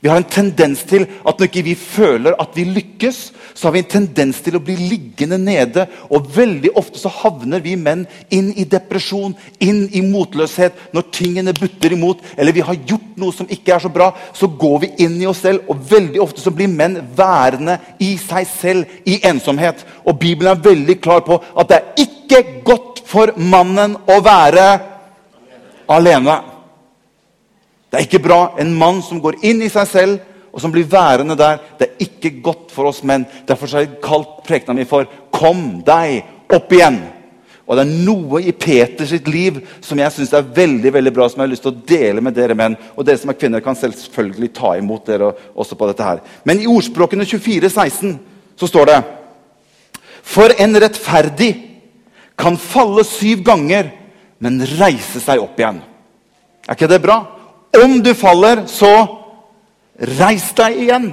Vi 0.00 0.08
har 0.08 0.20
en 0.20 0.28
tendens 0.30 0.84
til 0.86 1.08
at 1.26 1.38
når 1.38 1.48
ikke 1.48 1.64
vi 1.66 1.74
føler 1.74 2.36
at 2.38 2.54
vi 2.54 2.64
lykkes, 2.70 3.16
så 3.54 3.66
har 3.66 3.74
vi 3.74 3.80
en 3.82 3.90
tendens 3.90 4.38
til 4.44 4.54
å 4.54 4.62
bli 4.62 4.76
liggende 4.78 5.38
nede. 5.42 5.88
Og 6.14 6.28
veldig 6.36 6.70
ofte 6.78 7.00
så 7.02 7.10
havner 7.10 7.62
vi 7.64 7.74
menn 7.74 8.04
inn 8.30 8.52
i 8.54 8.66
depresjon, 8.70 9.34
inn 9.58 9.88
i 9.90 10.02
motløshet. 10.06 10.76
Når 10.94 11.08
tingene 11.14 11.54
butter 11.56 11.96
imot, 11.96 12.22
eller 12.36 12.54
vi 12.54 12.62
har 12.68 12.78
gjort 12.78 13.16
noe 13.18 13.34
som 13.34 13.50
ikke 13.50 13.74
er 13.74 13.82
så 13.82 13.90
bra, 13.90 14.12
så 14.36 14.46
går 14.46 14.76
vi 14.84 14.92
inn 15.06 15.16
i 15.18 15.26
oss 15.26 15.42
selv. 15.42 15.66
Og 15.66 15.82
veldig 15.90 16.22
ofte 16.22 16.44
så 16.44 16.52
blir 16.54 16.70
menn 16.70 17.00
værende 17.18 17.80
i 17.98 18.12
seg 18.22 18.46
selv 18.52 19.00
i 19.02 19.18
ensomhet. 19.26 19.82
Og 20.06 20.20
Bibelen 20.20 20.52
er 20.52 20.62
veldig 20.68 21.00
klar 21.02 21.24
på 21.26 21.40
at 21.58 21.72
det 21.72 21.80
er 21.80 22.06
ikke 22.06 22.44
godt 22.68 23.02
for 23.08 23.34
mannen 23.40 23.96
å 24.06 24.20
være 24.22 24.68
alene. 25.90 26.38
Det 27.88 27.98
er 27.98 28.06
ikke 28.06 28.24
bra. 28.24 28.40
En 28.60 28.74
mann 28.76 29.00
som 29.02 29.20
går 29.20 29.40
inn 29.48 29.62
i 29.64 29.70
seg 29.72 29.88
selv 29.88 30.18
og 30.52 30.62
som 30.62 30.72
blir 30.72 30.88
værende 30.88 31.36
der, 31.38 31.60
det 31.78 31.86
er 31.86 32.06
ikke 32.08 32.40
godt 32.42 32.72
for 32.74 32.88
oss 32.88 33.02
menn. 33.06 33.26
Derfor 33.46 33.70
har 33.70 33.84
jeg 33.84 34.00
kalt 34.02 34.40
prekena 34.46 34.74
mi 34.74 34.84
for 34.84 35.06
'Kom 35.30 35.82
deg 35.84 36.24
opp 36.50 36.72
igjen'. 36.72 37.02
Og 37.68 37.76
Det 37.76 37.84
er 37.84 38.04
noe 38.04 38.40
i 38.42 38.52
Peters 38.52 39.12
liv 39.26 39.60
som 39.80 39.98
jeg 39.98 40.12
synes 40.12 40.32
er 40.32 40.42
veldig 40.42 40.92
veldig 40.92 41.12
bra, 41.14 41.28
som 41.28 41.40
jeg 41.40 41.48
har 41.48 41.52
lyst 41.52 41.62
til 41.62 41.72
å 41.72 41.86
dele 41.86 42.20
med 42.20 42.34
dere 42.34 42.54
menn. 42.54 42.76
Og 42.96 43.04
dere 43.04 43.18
som 43.18 43.30
er 43.30 43.34
kvinner, 43.34 43.60
kan 43.60 43.76
selvfølgelig 43.76 44.54
ta 44.54 44.72
imot 44.76 45.04
dere 45.06 45.34
også 45.54 45.76
på 45.76 45.86
dette 45.86 46.02
her. 46.02 46.20
Men 46.44 46.60
i 46.60 46.66
ordspråkene 46.66 47.26
24, 47.26 47.68
16 47.68 48.18
så 48.56 48.66
står 48.66 48.86
det 48.86 49.04
For 50.22 50.48
en 50.58 50.74
rettferdig 50.74 51.56
kan 52.36 52.56
falle 52.56 53.04
syv 53.04 53.44
ganger, 53.44 53.92
men 54.40 54.60
reise 54.60 55.20
seg 55.20 55.38
opp 55.38 55.58
igjen. 55.58 55.82
Er 56.68 56.74
ikke 56.74 56.88
det 56.88 57.02
bra? 57.02 57.37
Om 57.76 58.02
du 58.02 58.14
faller, 58.14 58.64
så 58.66 58.92
reis 60.18 60.52
deg 60.56 60.78
igjen. 60.84 61.08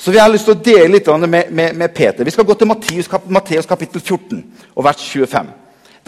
Så 0.00 0.12
vi 0.14 0.20
har 0.20 0.30
lyst 0.32 0.46
til 0.48 0.56
å 0.56 0.62
dele 0.64 0.94
litt 0.94 1.08
med, 1.26 1.50
med, 1.52 1.76
med 1.76 1.94
Peter. 1.94 2.24
Vi 2.24 2.32
skal 2.32 2.46
gå 2.48 2.54
til 2.56 2.68
Matteus, 2.70 3.08
Matteus 3.28 3.68
kapittel 3.68 4.00
14 4.00 4.38
og 4.74 4.84
vers 4.86 5.02
25. 5.04 5.50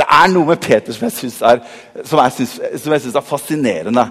Det 0.01 0.07
er 0.09 0.31
noe 0.33 0.49
med 0.49 0.61
Peter 0.65 0.95
som 0.97 1.05
jeg 1.09 1.17
syns 1.19 1.41
er, 1.45 1.61
er, 2.01 3.25
fascinerende. 3.29 4.07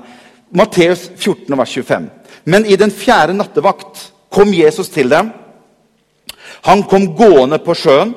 Matteus 0.54 1.08
14, 1.16 1.58
vers 1.58 1.74
25. 1.74 2.10
Men 2.46 2.68
i 2.70 2.78
den 2.78 2.94
fjerde 2.94 3.34
nattevakt 3.34 4.12
kom 4.30 4.54
Jesus 4.54 4.92
til 4.94 5.10
dem. 5.10 5.32
Han 6.70 6.84
kom 6.86 7.16
gående 7.18 7.58
på 7.64 7.74
sjøen. 7.78 8.14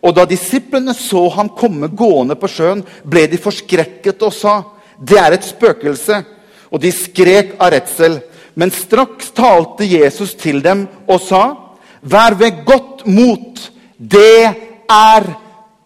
Og 0.00 0.14
da 0.16 0.24
disiplene 0.24 0.94
så 0.96 1.26
ham 1.34 1.50
komme 1.58 1.90
gående 1.92 2.36
på 2.38 2.48
sjøen, 2.48 2.84
ble 3.04 3.26
de 3.28 3.36
forskrekket 3.36 4.22
og 4.22 4.32
sa, 4.32 4.62
'Det 4.96 5.18
er 5.18 5.32
et 5.32 5.44
spøkelse.' 5.44 6.24
Og 6.70 6.82
de 6.82 6.92
skrek 6.94 7.56
av 7.58 7.72
redsel. 7.74 8.20
Men 8.54 8.72
straks 8.74 9.30
talte 9.36 9.86
Jesus 9.86 10.34
til 10.34 10.62
dem 10.62 10.88
og 11.08 11.20
sa, 11.20 11.56
'Vær 12.02 12.38
ved 12.38 12.64
godt 12.64 13.06
mot. 13.06 13.70
Det 13.98 14.54
er 14.88 15.22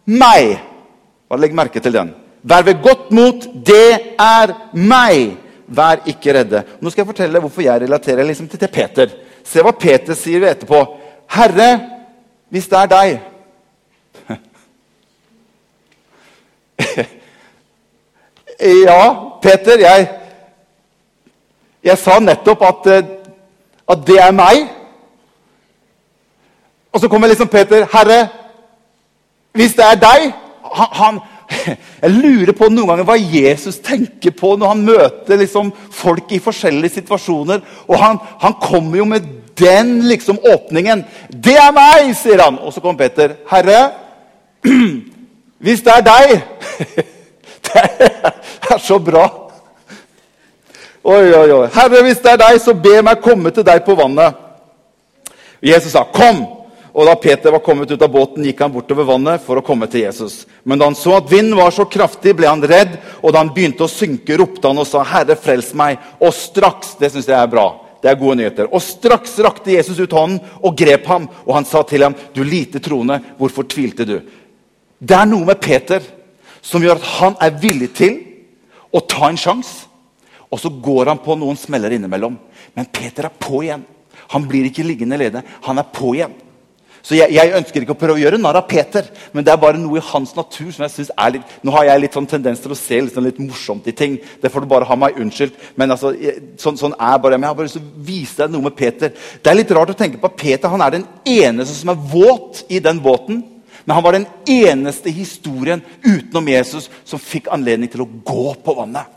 meg.' 0.06 0.60
Bare 1.28 1.40
legg 1.40 1.54
merke 1.54 1.80
til 1.80 1.92
den. 1.92 2.14
Vær 2.42 2.62
ved 2.62 2.82
godt 2.82 3.10
mot. 3.10 3.66
Det 3.66 4.00
er 4.20 4.54
meg. 4.72 5.36
Vær 5.66 5.96
ikke 6.06 6.34
redde. 6.34 6.64
Nå 6.80 6.90
skal 6.90 7.02
jeg 7.02 7.06
fortelle 7.06 7.40
hvorfor 7.40 7.62
jeg 7.62 7.80
relaterer 7.80 8.24
liksom 8.24 8.48
til 8.48 8.68
Peter. 8.68 9.06
Se 9.44 9.62
hva 9.64 9.72
Peter 9.72 10.14
sier 10.14 10.50
etterpå. 10.50 10.86
Herre, 11.34 11.80
hvis 12.52 12.68
det 12.68 12.78
er 12.78 12.86
deg 12.86 13.20
Ja, 18.86 19.14
Peter, 19.42 19.78
jeg 19.80 20.08
Jeg 21.84 21.98
sa 22.00 22.18
nettopp 22.20 22.62
at, 22.64 22.86
eh, 22.92 23.12
at 23.88 24.06
det 24.06 24.18
er 24.20 24.32
meg. 24.32 24.64
Og 26.92 27.00
så 27.00 27.08
kommer 27.08 27.28
liksom 27.28 27.48
Peter. 27.48 27.86
Herre, 27.92 28.28
hvis 29.52 29.74
det 29.74 29.84
er 29.84 30.00
deg 30.00 30.32
han, 30.74 30.88
han, 30.92 31.18
jeg 32.02 32.10
lurer 32.10 32.54
på 32.56 32.68
noen 32.72 32.88
ganger 32.88 33.06
hva 33.06 33.16
Jesus 33.18 33.78
tenker 33.84 34.32
på 34.34 34.54
når 34.56 34.72
han 34.72 34.84
møter 34.86 35.38
liksom 35.38 35.72
folk 35.92 36.32
i 36.32 36.40
forskjellige 36.42 37.00
situasjoner. 37.00 37.60
Og 37.88 37.98
han, 38.00 38.18
han 38.40 38.56
kommer 38.62 38.98
jo 38.98 39.08
med 39.10 39.28
den 39.58 40.00
liksom 40.08 40.38
åpningen. 40.38 41.04
'Det 41.30 41.54
er 41.54 41.70
meg', 41.70 42.14
sier 42.16 42.42
han. 42.42 42.58
Og 42.58 42.72
så 42.72 42.80
kommer 42.80 43.08
Peter. 43.08 43.36
'Herre, 43.50 43.92
hvis 45.64 45.82
det 45.82 45.92
er 45.92 46.00
deg 46.00 46.42
Det 47.74 48.70
er 48.70 48.78
så 48.78 48.98
bra. 48.98 49.43
Oi, 51.04 51.34
oi, 51.34 51.50
oi. 51.52 51.68
'Herre, 51.68 52.00
hvis 52.06 52.20
det 52.24 52.30
er 52.32 52.40
deg, 52.40 52.58
så 52.64 52.72
be 52.72 53.02
meg 53.04 53.20
komme 53.20 53.50
til 53.52 53.64
deg 53.66 53.82
på 53.84 53.96
vannet.' 53.98 54.40
Jesus 55.60 55.92
sa, 55.92 56.04
'Kom!' 56.04 56.46
Og 56.94 57.06
Da 57.06 57.14
Peter 57.14 57.50
var 57.50 57.58
kommet 57.58 57.90
ut 57.90 58.02
av 58.02 58.08
båten, 58.08 58.44
gikk 58.44 58.60
han 58.60 58.70
bortover 58.70 59.04
vannet 59.04 59.42
for 59.42 59.58
å 59.58 59.64
komme 59.66 59.88
til 59.90 60.04
Jesus. 60.04 60.46
Men 60.64 60.78
da 60.78 60.84
han 60.84 60.94
så 60.94 61.16
at 61.16 61.26
vinden 61.26 61.56
var 61.58 61.72
så 61.74 61.84
kraftig, 61.84 62.36
ble 62.36 62.46
han 62.46 62.62
redd, 62.62 63.00
og 63.20 63.32
da 63.32 63.40
han 63.42 63.50
begynte 63.50 63.82
å 63.82 63.90
synke, 63.90 64.38
ropte 64.38 64.68
han 64.68 64.78
og 64.78 64.86
sa, 64.86 65.02
'Herre, 65.02 65.34
frels 65.36 65.74
meg.' 65.74 65.98
Og 66.20 66.32
straks 66.32 66.94
det 66.94 67.10
synes 67.10 67.26
jeg 67.26 67.34
er 67.34 67.50
bra, 67.50 67.80
det 68.00 68.10
er 68.10 68.14
gode 68.14 68.36
nyheter, 68.36 68.68
og 68.72 68.80
straks 68.80 69.38
rakte 69.38 69.74
Jesus 69.74 69.98
ut 69.98 70.12
hånden 70.12 70.40
og 70.62 70.76
grep 70.76 71.04
ham, 71.06 71.28
og 71.46 71.54
han 71.54 71.64
sa 71.64 71.82
til 71.82 72.02
ham, 72.02 72.14
'Du 72.32 72.44
lite 72.44 72.78
troende, 72.78 73.20
hvorfor 73.38 73.66
tvilte 73.68 74.06
du?' 74.06 74.22
Det 75.02 75.16
er 75.16 75.26
noe 75.26 75.44
med 75.44 75.60
Peter 75.60 76.00
som 76.62 76.80
gjør 76.80 76.96
at 76.96 77.10
han 77.18 77.36
er 77.40 77.50
villig 77.50 77.92
til 77.94 78.20
å 78.94 79.00
ta 79.00 79.28
en 79.28 79.36
sjanse. 79.36 79.88
Og 80.54 80.60
så 80.62 80.70
går 80.70 81.10
han 81.10 81.22
på 81.22 81.34
noen 81.38 81.58
smeller 81.58 81.96
innimellom. 81.96 82.38
Men 82.76 82.90
Peter 82.94 83.26
er 83.26 83.34
på 83.42 83.64
igjen. 83.64 83.82
Han 84.30 84.46
blir 84.48 84.68
ikke 84.68 84.86
liggende 84.86 85.18
lede. 85.18 85.42
Han 85.66 85.80
er 85.82 85.88
på 85.90 86.14
igjen. 86.14 86.36
Så 87.04 87.18
jeg, 87.18 87.34
jeg, 87.36 87.52
ønsker 87.52 87.84
ikke 87.84 87.92
å 87.92 87.98
prøve 88.00 88.14
å 88.16 88.22
gjøre 88.22 88.38
narr 88.40 88.56
av 88.62 88.64
Peter, 88.64 89.10
men 89.34 89.44
det 89.44 89.50
er 89.52 89.58
bare 89.60 89.76
noe 89.76 89.98
i 90.00 90.04
hans 90.06 90.30
natur 90.32 90.70
som 90.72 90.86
jeg 90.86 90.92
synes 90.94 91.10
er 91.20 91.34
litt 91.34 91.50
Nå 91.60 91.74
har 91.74 91.84
jeg 91.90 92.00
litt 92.00 92.14
sånn 92.16 92.28
tendens 92.30 92.62
til 92.64 92.72
å 92.72 92.78
se 92.80 92.96
litt, 92.96 93.12
sånn 93.12 93.26
litt 93.26 93.42
morsomt 93.44 93.90
i 93.90 93.92
ting. 93.92 94.14
Det 94.40 94.48
får 94.48 94.64
du 94.64 94.70
bare 94.70 94.88
ha 94.88 94.96
meg 94.96 95.18
unnskyldt. 95.20 95.58
Men 95.76 95.92
altså, 95.92 96.14
sånn, 96.60 96.78
sånn, 96.80 96.94
er 96.96 97.18
bare 97.20 97.36
Men 97.36 97.44
jeg 97.44 97.52
har 97.52 97.58
bare 97.58 97.68
lyst 97.68 97.76
til 97.76 97.84
å 97.84 98.06
vise 98.06 98.38
deg 98.40 98.54
noe 98.54 98.70
med 98.70 98.76
Peter. 98.78 99.12
Det 99.12 99.52
er 99.52 99.58
litt 99.58 99.74
rart 99.76 99.92
å 99.92 99.98
tenke 99.98 100.22
på 100.22 100.30
at 100.30 100.38
Peter 100.40 100.72
han 100.72 100.86
er 100.86 100.96
den 100.96 101.04
eneste 101.28 101.76
som 101.76 101.92
er 101.92 102.06
våt 102.14 102.62
i 102.72 102.80
den 102.80 103.02
båten. 103.04 103.42
Men 103.84 103.98
han 103.98 104.06
var 104.06 104.16
den 104.16 104.30
eneste 104.48 105.12
historien 105.12 105.84
utenom 106.00 106.48
Jesus 106.54 106.88
som 107.04 107.20
fikk 107.20 107.52
anledning 107.52 107.92
til 107.92 108.06
å 108.06 108.08
gå 108.08 108.54
på 108.64 108.78
vannet. 108.80 109.12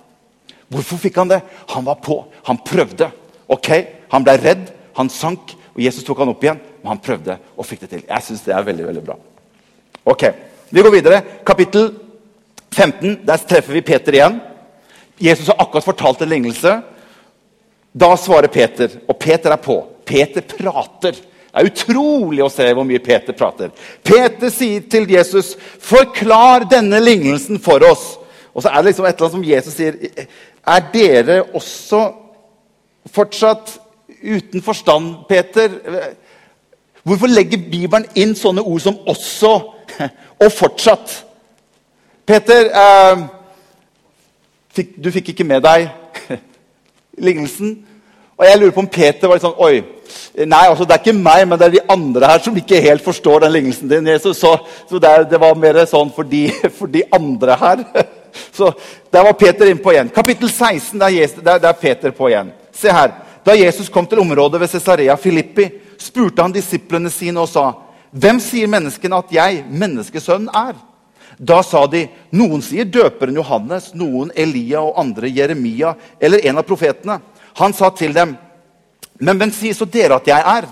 Hvorfor 0.74 1.00
fikk 1.00 1.20
han 1.22 1.32
det? 1.32 1.42
Han 1.74 1.86
var 1.88 2.02
på. 2.04 2.26
Han 2.50 2.60
prøvde. 2.66 3.12
Ok, 3.48 3.70
Han 4.12 4.24
ble 4.24 4.38
redd. 4.40 4.68
Han 4.96 5.10
sank. 5.10 5.54
Og 5.76 5.84
Jesus 5.84 6.04
tok 6.04 6.24
han 6.24 6.32
opp 6.32 6.44
igjen, 6.44 6.60
og 6.82 6.90
han 6.90 7.02
prøvde 7.04 7.38
og 7.54 7.66
fikk 7.68 7.84
det 7.84 7.90
til. 7.92 8.04
Jeg 8.08 8.24
synes 8.26 8.42
det 8.48 8.54
er 8.56 8.66
veldig, 8.66 8.86
veldig 8.88 9.04
bra. 9.06 9.18
Ok, 10.06 10.24
Vi 10.70 10.82
går 10.82 10.92
videre. 10.92 11.22
Kapittel 11.46 11.94
15. 12.76 13.20
Der 13.24 13.38
treffer 13.38 13.74
vi 13.74 13.82
Peter 13.82 14.14
igjen. 14.14 14.42
Jesus 15.18 15.48
har 15.48 15.56
akkurat 15.60 15.86
fortalt 15.86 16.22
en 16.22 16.30
lignelse. 16.30 16.74
Da 17.94 18.10
svarer 18.20 18.52
Peter, 18.52 18.90
og 19.08 19.16
Peter 19.18 19.52
er 19.52 19.62
på. 19.64 19.78
Peter 20.06 20.42
prater. 20.42 21.12
Det 21.14 21.64
er 21.64 21.70
utrolig 21.72 22.44
å 22.44 22.52
se 22.52 22.68
hvor 22.74 22.86
mye 22.86 23.00
Peter 23.00 23.34
prater. 23.34 23.72
Peter 24.04 24.50
sier 24.50 24.84
til 24.92 25.10
Jesus, 25.10 25.56
'Forklar 25.80 26.70
denne 26.70 27.00
lignelsen 27.00 27.60
for 27.60 27.80
oss.' 27.80 28.17
Og 28.58 28.64
så 28.64 28.70
er 28.70 28.82
det 28.82 28.90
liksom 28.90 29.06
et 29.06 29.14
eller 29.14 29.28
annet 29.28 29.36
som 29.36 29.44
Jesus 29.46 29.74
sier. 29.74 29.94
'Er 30.68 30.86
dere 30.94 31.44
også 31.54 32.00
fortsatt 33.06 33.80
uten 34.24 34.62
forstand, 34.62 35.16
Peter. 35.30 35.70
Hvorfor 37.04 37.28
legger 37.28 37.70
Bibelen 37.72 38.06
inn 38.16 38.36
sånne 38.36 38.62
ord 38.66 38.80
som 38.82 38.98
'også' 38.98 39.62
og 40.40 40.52
'fortsatt'? 40.52 41.24
Peter, 42.26 42.66
eh, 42.66 43.18
fikk, 44.74 45.04
du 45.04 45.12
fikk 45.12 45.30
ikke 45.30 45.44
med 45.44 45.62
deg 45.62 45.90
lignelsen. 47.28 47.86
Og 48.38 48.46
jeg 48.46 48.60
lurer 48.60 48.72
på 48.72 48.84
om 48.84 48.88
Peter 48.88 49.28
var 49.28 49.38
litt 49.38 49.46
sånn 49.46 49.62
Oi, 49.66 49.82
nei, 50.46 50.66
altså 50.68 50.86
det 50.86 50.94
er 50.94 51.02
ikke 51.02 51.14
meg, 51.14 51.48
men 51.48 51.60
det 51.60 51.66
er 51.66 51.76
de 51.78 51.86
andre 51.90 52.28
her 52.28 52.44
som 52.44 52.58
ikke 52.60 52.82
helt 52.82 53.06
forstår 53.06 53.40
den 53.40 53.56
lignelsen 53.56 53.90
din. 53.90 54.08
Jesus, 54.08 54.38
så, 54.38 54.58
så 54.90 55.00
det, 55.00 55.30
det, 55.32 55.40
var 55.40 55.56
mer 55.56 55.86
sånn 55.90 56.12
for 56.14 56.28
de, 56.28 56.44
for 56.78 56.92
de 56.92 57.06
andre 57.16 57.58
her. 57.64 57.86
Så 58.52 58.72
der 59.12 59.24
var 59.24 59.34
Peter 59.34 59.70
innpå 59.70 59.92
igjen. 59.92 60.10
Kapittel 60.10 60.50
16, 60.50 61.00
der, 61.00 61.60
er 61.60 61.74
Peter 61.74 62.12
på 62.12 62.30
igjen. 62.30 62.52
Se 62.74 62.92
her. 62.92 63.12
Da 63.46 63.56
Jesus 63.56 63.90
kom 63.90 64.06
til 64.08 64.20
området 64.20 64.60
ved 64.60 64.70
Cesarea 64.70 65.16
Filippi, 65.16 65.70
spurte 65.98 66.42
han 66.42 66.52
disiplene 66.52 67.10
sine 67.10 67.40
og 67.40 67.50
sa, 67.50 67.72
'Hvem 68.12 68.40
sier 68.40 68.68
menneskene 68.68 69.18
at 69.18 69.32
jeg, 69.32 69.64
menneskesønnen, 69.70 70.50
er?' 70.54 70.76
Da 71.40 71.62
sa 71.62 71.86
de, 71.86 72.08
'Noen 72.32 72.62
sier 72.62 72.86
døperen 72.86 73.36
Johannes, 73.36 73.94
noen 73.94 74.32
Elia 74.36 74.82
og 74.82 75.00
andre 75.00 75.30
Jeremia 75.30 75.94
eller 76.22 76.40
en 76.44 76.58
av 76.58 76.64
profetene.' 76.64 77.22
Han 77.58 77.74
sa 77.74 77.90
til 77.90 78.14
dem, 78.14 78.38
'Men 79.20 79.38
hvem 79.38 79.52
sier 79.52 79.74
så 79.74 79.86
dere 79.86 80.16
at 80.16 80.28
jeg 80.28 80.44
er?' 80.46 80.68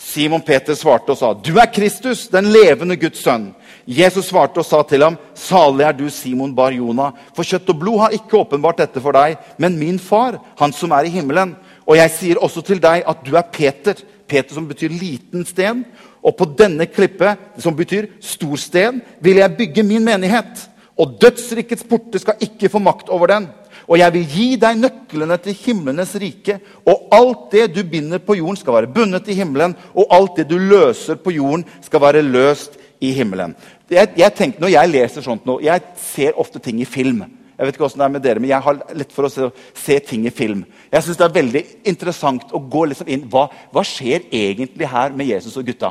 Simon 0.00 0.40
Peter 0.40 0.74
svarte 0.74 1.12
og 1.12 1.18
sa, 1.18 1.32
'Du 1.34 1.58
er 1.58 1.68
Kristus, 1.72 2.28
den 2.28 2.44
levende 2.52 2.96
Guds 2.96 3.20
sønn.' 3.20 3.54
Jesus 3.86 4.30
svarte 4.30 4.58
og 4.58 4.64
sa 4.64 4.82
til 4.82 5.02
ham, 5.02 5.18
'Salig 5.34 5.84
er 5.84 5.92
du, 5.92 6.08
Simon 6.08 6.54
bar 6.54 6.70
Jona, 6.70 7.10
for 7.36 7.42
kjøtt 7.42 7.68
og 7.68 7.78
blod 7.78 7.98
har 8.00 8.10
ikke 8.10 8.38
åpenbart 8.38 8.78
dette 8.78 9.00
for 9.00 9.12
deg, 9.12 9.36
men 9.58 9.78
min 9.78 9.98
far, 9.98 10.40
han 10.58 10.72
som 10.72 10.90
er 10.92 11.04
i 11.04 11.08
himmelen.' 11.08 11.56
Og 11.86 11.96
jeg 11.96 12.10
sier 12.10 12.38
også 12.38 12.62
til 12.62 12.78
deg 12.78 13.02
at 13.06 13.24
du 13.26 13.34
er 13.36 13.42
Peter. 13.42 13.94
Peter 14.28 14.54
som 14.54 14.68
betyr 14.68 14.92
liten 14.94 15.44
sten. 15.46 15.84
Og 16.22 16.36
på 16.36 16.46
denne 16.58 16.86
klippet, 16.86 17.38
som 17.58 17.74
betyr 17.74 18.06
stor 18.22 18.56
sten, 18.56 19.00
vil 19.20 19.40
jeg 19.40 19.56
bygge 19.56 19.82
min 19.82 20.04
menighet. 20.04 20.68
Og 21.00 21.16
dødsrikets 21.20 21.82
porter 21.88 22.22
skal 22.22 22.38
ikke 22.40 22.68
få 22.68 22.78
makt 22.78 23.08
over 23.08 23.26
den. 23.26 23.48
Og 23.90 23.98
jeg 23.98 24.14
vil 24.14 24.28
gi 24.30 24.46
deg 24.62 24.78
nøklene 24.78 25.36
til 25.42 25.56
himlenes 25.64 26.12
rike. 26.22 26.60
Og 26.86 27.08
alt 27.16 27.48
det 27.50 27.64
du 27.74 27.82
binder 27.82 28.22
på 28.22 28.36
jorden, 28.38 28.58
skal 28.60 28.76
være 28.76 28.92
bundet 28.94 29.28
i 29.28 29.34
himmelen. 29.40 29.74
Og 29.98 30.06
alt 30.14 30.38
det 30.38 30.46
du 30.50 30.56
løser 30.58 31.18
på 31.18 31.34
jorden, 31.34 31.66
skal 31.82 32.04
være 32.04 32.22
løst 32.22 32.78
i 33.02 33.10
himmelen. 33.16 33.56
Jeg, 33.90 34.12
jeg 34.16 34.34
tenker, 34.38 34.62
når 34.62 34.74
jeg 34.76 34.92
leser 34.92 35.26
sånt 35.26 35.46
nå, 35.48 35.58
jeg 35.64 35.82
ser 35.98 36.38
ofte 36.38 36.62
ting 36.62 36.78
i 36.80 36.86
film. 36.86 37.24
Jeg 37.60 37.66
vet 37.66 37.76
ikke 37.76 37.88
det 37.92 38.04
er 38.04 38.12
med 38.14 38.22
dere, 38.24 38.40
men 38.40 38.48
jeg 38.48 38.64
har 38.64 38.78
lett 38.96 39.10
for 39.12 39.26
å 39.26 39.28
se, 39.28 39.50
se 39.76 39.98
ting 40.00 40.22
i 40.24 40.32
film. 40.32 40.62
Jeg 40.92 41.02
synes 41.02 41.18
Det 41.18 41.26
er 41.26 41.34
veldig 41.34 41.62
interessant 41.90 42.54
å 42.56 42.60
gå 42.72 42.84
liksom 42.88 43.10
inn 43.12 43.26
hva, 43.28 43.50
hva 43.72 43.82
skjer 43.84 44.30
egentlig 44.32 44.88
her 44.88 45.12
med 45.12 45.28
Jesus 45.28 45.58
og 45.60 45.66
gutta. 45.66 45.90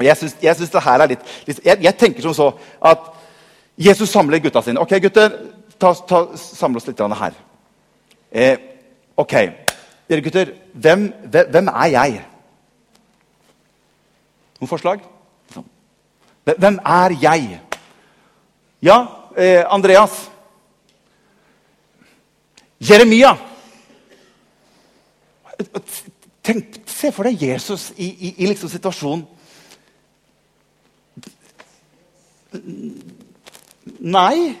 Jeg 0.00 0.16
synes, 0.16 0.36
jeg 0.40 0.56
synes 0.56 0.70
det 0.72 0.80
her 0.80 1.02
er 1.02 1.10
litt 1.10 1.26
jeg, 1.46 1.76
jeg, 1.82 1.96
tenker 2.00 2.24
som 2.24 2.32
så 2.32 2.46
at 2.80 3.10
Jesus 3.76 4.08
samler 4.08 4.40
gutta 4.40 4.62
sine. 4.64 4.80
Ok, 4.80 4.94
gutter, 5.04 5.34
ta, 5.80 5.94
ta, 5.94 6.20
samle 6.36 6.80
oss 6.80 6.88
litt 6.88 7.00
her. 7.00 7.38
Eh, 8.30 8.58
ok, 9.16 9.34
dere 10.08 10.24
gutter, 10.24 10.52
hvem, 10.72 11.08
hvem, 11.30 11.68
er 11.68 11.92
jeg? 11.94 12.20
Noen 14.60 14.70
forslag? 14.70 15.02
Hvem 16.44 16.80
er 16.84 17.16
jeg? 17.22 17.60
Ja, 18.82 18.98
eh, 19.36 19.64
Andreas. 19.68 20.30
Jeremia. 22.80 23.36
Tenk, 26.42 26.80
se 26.88 27.10
for 27.12 27.28
deg 27.28 27.42
Jesus 27.42 27.90
i, 27.96 28.08
i, 28.08 28.30
i 28.40 28.46
liksom 28.48 28.70
situasjonen 28.72 29.26
Nei 34.00 34.56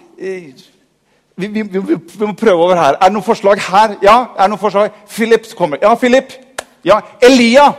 vi, 1.40 1.48
vi, 1.48 1.62
vi, 1.62 1.96
vi, 1.96 2.26
må 2.26 2.32
prøve 2.38 2.66
over 2.66 2.78
her. 2.78 2.98
Er 2.98 3.08
det 3.08 3.16
noen 3.16 3.26
forslag 3.26 3.62
her? 3.64 3.96
Ja. 4.04 4.16
er 4.36 4.46
det 4.46 4.52
noen 4.52 4.62
forslag? 4.62 4.92
Philip 5.08 5.48
kommer. 5.58 5.80
Ja, 5.82 5.94
Philip. 5.98 6.34
Ja, 6.86 7.00
Elia. 7.22 7.70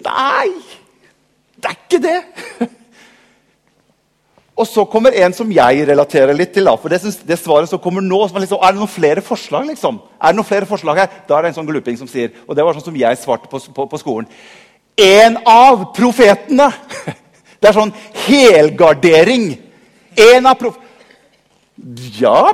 Nei, 0.00 0.50
det 1.60 1.70
er 1.70 1.80
ikke 1.80 2.02
det. 2.04 2.18
Og 4.60 4.66
så 4.68 4.84
kommer 4.92 5.14
en 5.16 5.32
som 5.32 5.52
jeg 5.52 5.84
relaterer 5.88 6.36
litt 6.36 6.52
til. 6.52 6.68
Da, 6.68 6.74
for 6.76 6.92
det, 6.92 7.00
det 7.26 7.38
svaret 7.40 7.70
som 7.70 7.80
kommer 7.80 8.04
nå, 8.04 8.18
som 8.28 8.40
liksom, 8.42 8.60
Er 8.60 8.74
det 8.74 8.82
noen 8.82 8.92
flere 8.92 9.24
forslag? 9.24 9.70
liksom? 9.72 10.02
Er 10.20 10.32
det 10.34 10.40
noen 10.40 10.48
flere 10.48 10.68
forslag 10.68 11.00
her? 11.00 11.14
Da 11.28 11.38
er 11.38 11.46
det 11.46 11.52
en 11.52 11.60
sånn 11.62 11.70
gluping 11.70 11.96
som 11.96 12.10
sier 12.10 12.34
Og 12.46 12.56
det 12.56 12.66
var 12.66 12.76
sånn 12.76 12.90
som 12.90 12.98
jeg 13.00 13.20
svarte 13.20 13.48
på, 13.48 13.62
på, 13.76 13.88
på 13.88 14.02
skolen. 14.02 14.28
En 15.00 15.40
av 15.48 15.90
profetene! 15.96 16.68
Det 17.60 17.68
er 17.68 17.76
sånn 17.76 17.94
helgardering. 18.26 19.52
En 20.20 20.48
av 20.48 20.58
prof... 20.60 20.78
Ja 22.20 22.52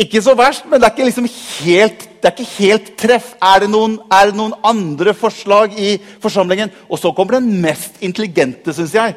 Ikke 0.00 0.22
så 0.24 0.32
verst, 0.38 0.64
men 0.66 0.80
det 0.80 0.88
er 0.88 0.94
ikke 0.94 1.06
liksom 1.06 1.26
helt, 1.28 2.06
det 2.18 2.30
er 2.30 2.34
ikke 2.34 2.56
helt 2.56 2.88
treff. 3.00 3.34
Er 3.38 3.64
det, 3.64 3.70
noen, 3.70 3.98
er 4.12 4.30
det 4.30 4.38
noen 4.38 4.56
andre 4.66 5.14
forslag 5.14 5.76
i 5.78 5.96
forsamlingen? 6.22 6.72
Og 6.88 6.98
så 6.98 7.12
kommer 7.14 7.38
den 7.38 7.60
mest 7.62 8.00
intelligente, 8.02 8.74
syns 8.74 8.96
jeg. 8.96 9.14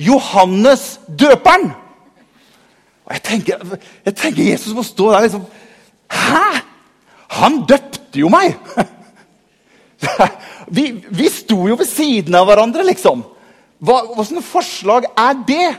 Johannes 0.00 0.98
døperen! 1.08 1.70
Og 3.06 3.16
jeg 3.16 3.24
tenker, 3.26 3.78
jeg 4.06 4.14
tenker 4.14 4.50
Jesus 4.52 4.76
må 4.76 4.84
stå 4.86 5.08
der 5.14 5.26
liksom 5.26 5.46
Hæ?! 6.10 6.60
Han 7.40 7.62
døpte 7.68 8.20
jo 8.20 8.30
meg! 8.32 8.56
Vi, 10.70 10.84
vi 11.10 11.26
sto 11.28 11.66
jo 11.66 11.74
ved 11.76 11.88
siden 11.90 12.34
av 12.38 12.46
hverandre, 12.46 12.84
liksom. 12.86 13.24
Hva, 13.80 14.02
hva 14.12 14.24
slags 14.26 14.50
forslag 14.50 15.08
er 15.16 15.38
det? 15.48 15.70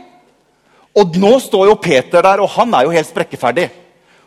Og 0.97 1.15
nå 1.21 1.37
står 1.39 1.69
jo 1.69 1.79
Peter 1.79 2.23
der, 2.25 2.41
og 2.43 2.49
han 2.57 2.73
er 2.75 2.87
jo 2.87 2.95
helt 2.95 3.07
sprekkeferdig. 3.07 3.69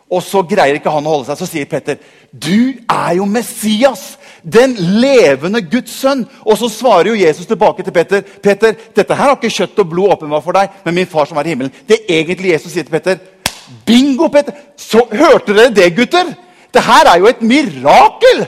Og 0.05 0.21
så 0.21 0.43
greier 0.45 0.77
ikke 0.77 0.91
han 0.93 1.05
å 1.05 1.15
holde 1.15 1.27
seg. 1.27 1.39
Så 1.39 1.47
sier 1.49 1.65
Peter, 1.65 1.97
'Du 2.31 2.77
er 2.89 3.15
jo 3.17 3.25
Messias, 3.25 4.17
den 4.43 4.75
levende 4.75 5.61
Guds 5.61 5.91
sønn.' 5.91 6.27
Og 6.45 6.57
så 6.57 6.69
svarer 6.69 7.09
jo 7.09 7.25
Jesus 7.25 7.45
tilbake 7.45 7.83
til 7.83 7.91
Peter, 7.91 8.21
'Peter, 8.21 8.75
dette 8.95 9.15
her 9.15 9.23
har 9.23 9.35
ikke 9.35 9.49
kjøtt 9.49 9.79
og 9.79 9.89
blod 9.89 10.11
åpenbart 10.13 10.43
for 10.43 10.51
deg, 10.51 10.69
men 10.85 10.95
min 10.95 11.07
far 11.07 11.25
som 11.25 11.37
er 11.37 11.45
i 11.45 11.49
himmelen.' 11.49 11.73
Det 11.87 11.99
er 12.07 12.21
egentlig 12.21 12.51
Jesus 12.51 12.71
sier 12.71 12.83
til 12.83 12.91
Peter. 12.91 13.17
Bingo, 13.85 14.27
Peter! 14.27 14.53
Så 14.77 15.07
Hørte 15.11 15.53
dere 15.53 15.73
det, 15.73 15.95
gutter? 15.95 16.35
Det 16.73 16.83
her 16.83 17.07
er 17.07 17.17
jo 17.19 17.27
et 17.27 17.41
mirakel! 17.41 18.47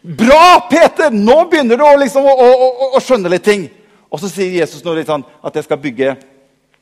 Bra, 0.00 0.68
Peter! 0.70 1.10
Nå 1.10 1.44
begynner 1.50 1.76
du 1.76 1.84
å, 1.84 1.92
liksom, 2.00 2.24
å, 2.24 2.32
å, 2.32 2.90
å 2.96 3.00
skjønne 3.04 3.32
litt 3.32 3.44
ting. 3.44 3.68
Og 4.10 4.22
så 4.22 4.30
sier 4.32 4.56
Jesus 4.62 4.84
noe 4.84 4.96
litt 4.96 5.10
sånn 5.10 5.26
at 5.44 5.56
jeg 5.58 5.66
skal 5.66 5.80
bygge 5.82 6.14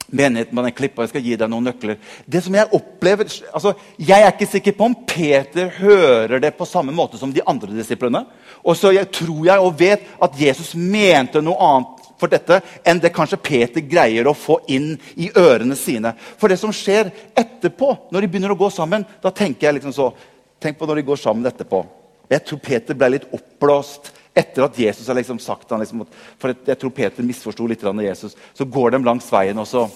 menigheten 0.08 0.54
på 0.56 0.64
den 0.64 0.76
klippa. 0.76 1.04
Jeg 1.04 1.12
skal 1.12 1.26
gi 1.26 1.34
deg 1.40 1.50
noen 1.50 1.66
nøkler. 1.68 1.98
Det 2.25 2.44
som 2.44 2.54
Jeg 2.54 2.70
opplever, 2.78 3.28
altså, 3.52 3.75
jeg 3.98 4.22
er 4.22 4.30
ikke 4.30 4.48
sikker 4.48 4.76
på 4.78 4.87
om 4.87 4.96
Peter 5.08 5.68
hører 5.80 6.38
det 6.40 6.54
på 6.56 6.68
samme 6.68 6.94
måte 6.94 7.18
som 7.20 7.34
de 7.34 7.44
andre 7.44 7.75
disiplene. 7.75 8.22
Og 8.62 8.78
så 8.78 8.94
jeg, 8.94 9.10
tror 9.18 9.42
jeg 9.50 9.66
og 9.66 9.76
vet 9.82 10.06
at 10.22 10.38
Jesus 10.38 10.72
mente 10.78 11.42
noe 11.44 11.58
annet 11.58 12.08
for 12.18 12.30
dette 12.30 12.62
enn 12.87 12.98
det 13.02 13.12
kanskje 13.14 13.38
Peter 13.42 13.84
greier 13.87 14.26
å 14.26 14.34
få 14.34 14.60
inn 14.75 14.94
i 15.18 15.28
ørene 15.34 15.76
sine. 15.78 16.14
For 16.38 16.50
det 16.50 16.58
som 16.62 16.75
skjer 16.75 17.12
etterpå, 17.38 17.92
når 18.14 18.25
de 18.25 18.30
begynner 18.30 18.54
å 18.54 18.58
gå 18.58 18.70
sammen, 18.75 19.06
da 19.22 19.34
tenker 19.34 19.68
jeg 19.68 19.80
liksom 19.80 19.97
så 19.97 20.12
Tenk 20.58 20.75
på 20.75 20.88
når 20.90 20.99
de 20.99 21.02
går 21.06 21.19
sammen 21.23 21.47
etterpå. 21.47 21.84
Jeg 22.28 22.45
tror 22.45 22.60
Peter 22.64 22.97
ble 22.99 23.08
litt 23.14 23.28
oppblåst 23.32 24.12
etter 24.38 24.62
at 24.67 24.78
Jesus 24.78 25.08
har 25.08 25.17
liksom 25.19 25.38
sagt 25.43 25.71
han 25.73 25.80
liksom, 25.82 26.04
For 26.38 26.52
jeg 26.52 26.78
tror 26.78 26.93
Peter 26.95 27.26
misforsto 27.26 27.67
litt 27.67 27.84
av 27.84 28.02
Jesus. 28.02 28.36
Så 28.54 28.64
går 28.64 28.95
de 28.95 29.02
langs 29.04 29.32
veien, 29.32 29.58
og 29.58 29.67
så, 29.67 29.88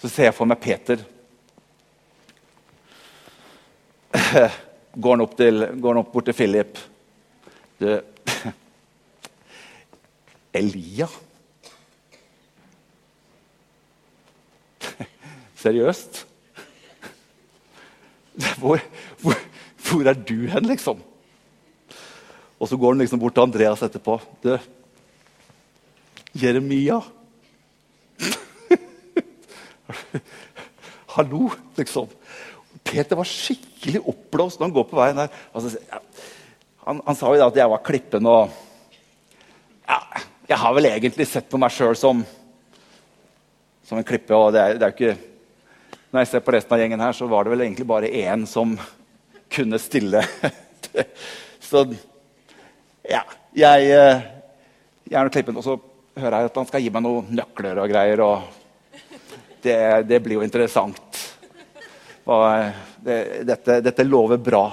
så 0.00 0.08
ser 0.10 0.30
jeg 0.30 0.36
for 0.36 0.50
meg 0.50 0.60
Peter. 0.62 1.04
Går 4.98 5.14
han 5.14 5.22
opp, 5.22 5.36
til, 5.38 5.66
går 5.78 5.94
han 5.94 6.00
opp 6.00 6.12
bort 6.12 6.26
til 6.26 6.34
Philip. 6.34 6.78
Du 7.78 8.00
Elia? 10.58 11.06
Seriøst? 15.62 16.24
Hvor, 18.58 18.80
hvor, 19.22 19.38
hvor 19.88 20.08
er 20.08 20.18
du 20.18 20.46
hen, 20.50 20.66
liksom? 20.70 20.98
Og 22.58 22.68
så 22.68 22.76
går 22.76 22.92
han 22.92 23.02
liksom 23.02 23.20
bort 23.22 23.34
til 23.36 23.46
Andreas 23.46 23.82
etterpå. 23.86 24.18
Du, 24.42 24.58
Jeremia 26.38 27.00
Hallo, 31.14 31.50
liksom. 31.78 32.08
Peter 32.84 33.16
var 33.18 33.28
skikkelig 33.28 34.00
oppblåst 34.10 34.58
når 34.58 34.68
han 34.68 34.74
går 34.76 34.86
på 34.90 34.98
veien 34.98 35.20
her. 35.22 35.30
Altså, 35.52 35.68
han, 36.84 37.00
han, 37.06 37.16
sa 37.18 37.30
jo 37.32 37.40
da 37.40 37.48
at 37.50 37.60
jeg 37.60 37.72
var 37.72 37.84
klippen 37.84 38.28
og 38.28 38.42
ja, 39.88 39.98
Jeg 40.48 40.58
har 40.62 40.76
vel 40.76 40.90
egentlig 40.90 41.26
sett 41.28 41.48
på 41.50 41.60
meg 41.60 41.72
sjøl 41.74 41.96
som, 41.98 42.22
som 43.84 43.98
en 43.98 44.06
klippe. 44.08 44.34
og 44.34 44.52
det 44.56 44.60
er, 44.62 44.78
det 44.80 44.86
er 44.86 44.94
ikke 44.94 45.16
Når 46.10 46.20
jeg 46.22 46.30
ser 46.30 46.44
på 46.44 46.54
resten 46.56 46.74
av 46.74 46.80
gjengen 46.82 47.04
her, 47.04 47.12
så 47.16 47.24
var 47.28 47.44
det 47.44 47.52
vel 47.52 47.64
egentlig 47.66 47.86
bare 47.88 48.08
én 48.08 48.46
som 48.48 48.78
kunne 49.52 49.78
stille. 49.80 50.22
så 51.68 51.84
ja, 53.08 53.22
jeg, 53.56 53.90
eh, 53.90 54.26
jeg 55.08 55.18
er 55.20 55.30
klippen, 55.32 55.56
og 55.56 55.64
så 55.64 55.78
hører 56.18 56.42
jeg 56.42 56.50
at 56.50 56.58
han 56.60 56.68
skal 56.68 56.82
gi 56.84 56.92
meg 56.92 57.04
noen 57.04 57.30
nøkler 57.38 57.80
og 57.80 57.88
greier. 57.90 58.20
og 58.20 58.42
Det, 59.62 59.78
det 60.08 60.20
blir 60.22 60.38
jo 60.38 60.44
interessant. 60.44 61.22
Det, 63.02 63.18
dette, 63.48 63.80
dette 63.80 64.04
lover 64.04 64.36
bra. 64.36 64.64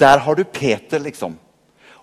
Der 0.00 0.22
har 0.22 0.38
du 0.38 0.44
Peter, 0.44 1.02
liksom. 1.02 1.34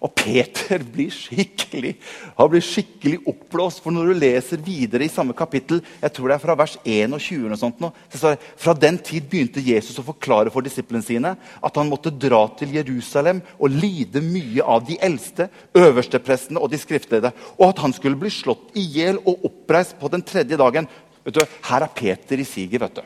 Og 0.04 0.14
Peter 0.14 0.84
blir 0.94 1.14
skikkelig 1.14 1.96
han 2.38 2.50
blir 2.52 2.64
skikkelig 2.64 3.20
oppblåst. 3.28 3.82
For 3.84 3.94
når 3.94 4.12
du 4.12 4.22
leser 4.22 4.62
videre 4.64 5.06
i 5.06 5.12
samme 5.12 5.36
kapittel, 5.38 5.82
jeg 6.02 6.14
tror 6.14 6.30
det 6.30 6.38
er 6.38 6.44
fra 6.44 6.56
vers 6.60 6.78
21, 6.84 7.48
og 7.52 7.60
sånt 7.60 7.82
nå, 7.84 7.92
så 8.12 8.22
står 8.22 8.36
det, 8.36 8.52
fra 8.62 8.76
den 8.78 9.00
tid 9.10 9.28
begynte 9.30 9.64
Jesus 9.64 9.98
å 10.00 10.06
forklare 10.08 10.54
for 10.54 10.66
disiplene 10.66 11.06
sine 11.06 11.34
at 11.38 11.80
han 11.80 11.90
måtte 11.90 12.14
dra 12.14 12.44
til 12.60 12.76
Jerusalem 12.78 13.42
og 13.58 13.74
lide 13.74 14.22
mye 14.24 14.66
av 14.66 14.86
de 14.88 15.00
eldste, 15.04 15.50
øversteprestene 15.78 16.62
og 16.62 16.72
de 16.72 16.82
skriftlede, 16.82 17.34
og 17.58 17.68
at 17.70 17.84
han 17.84 17.96
skulle 17.96 18.20
bli 18.20 18.32
slått 18.34 18.78
i 18.78 18.86
hjel 18.98 19.22
og 19.24 19.46
oppreist 19.50 19.98
på 20.00 20.12
den 20.14 20.26
tredje 20.26 20.60
dagen. 20.60 20.90
Vet 21.26 21.40
du, 21.40 21.44
Her 21.68 21.88
er 21.88 21.96
Peter 21.96 22.40
i 22.40 22.48
siget. 22.48 22.82
vet 22.82 23.02
du. 23.02 23.04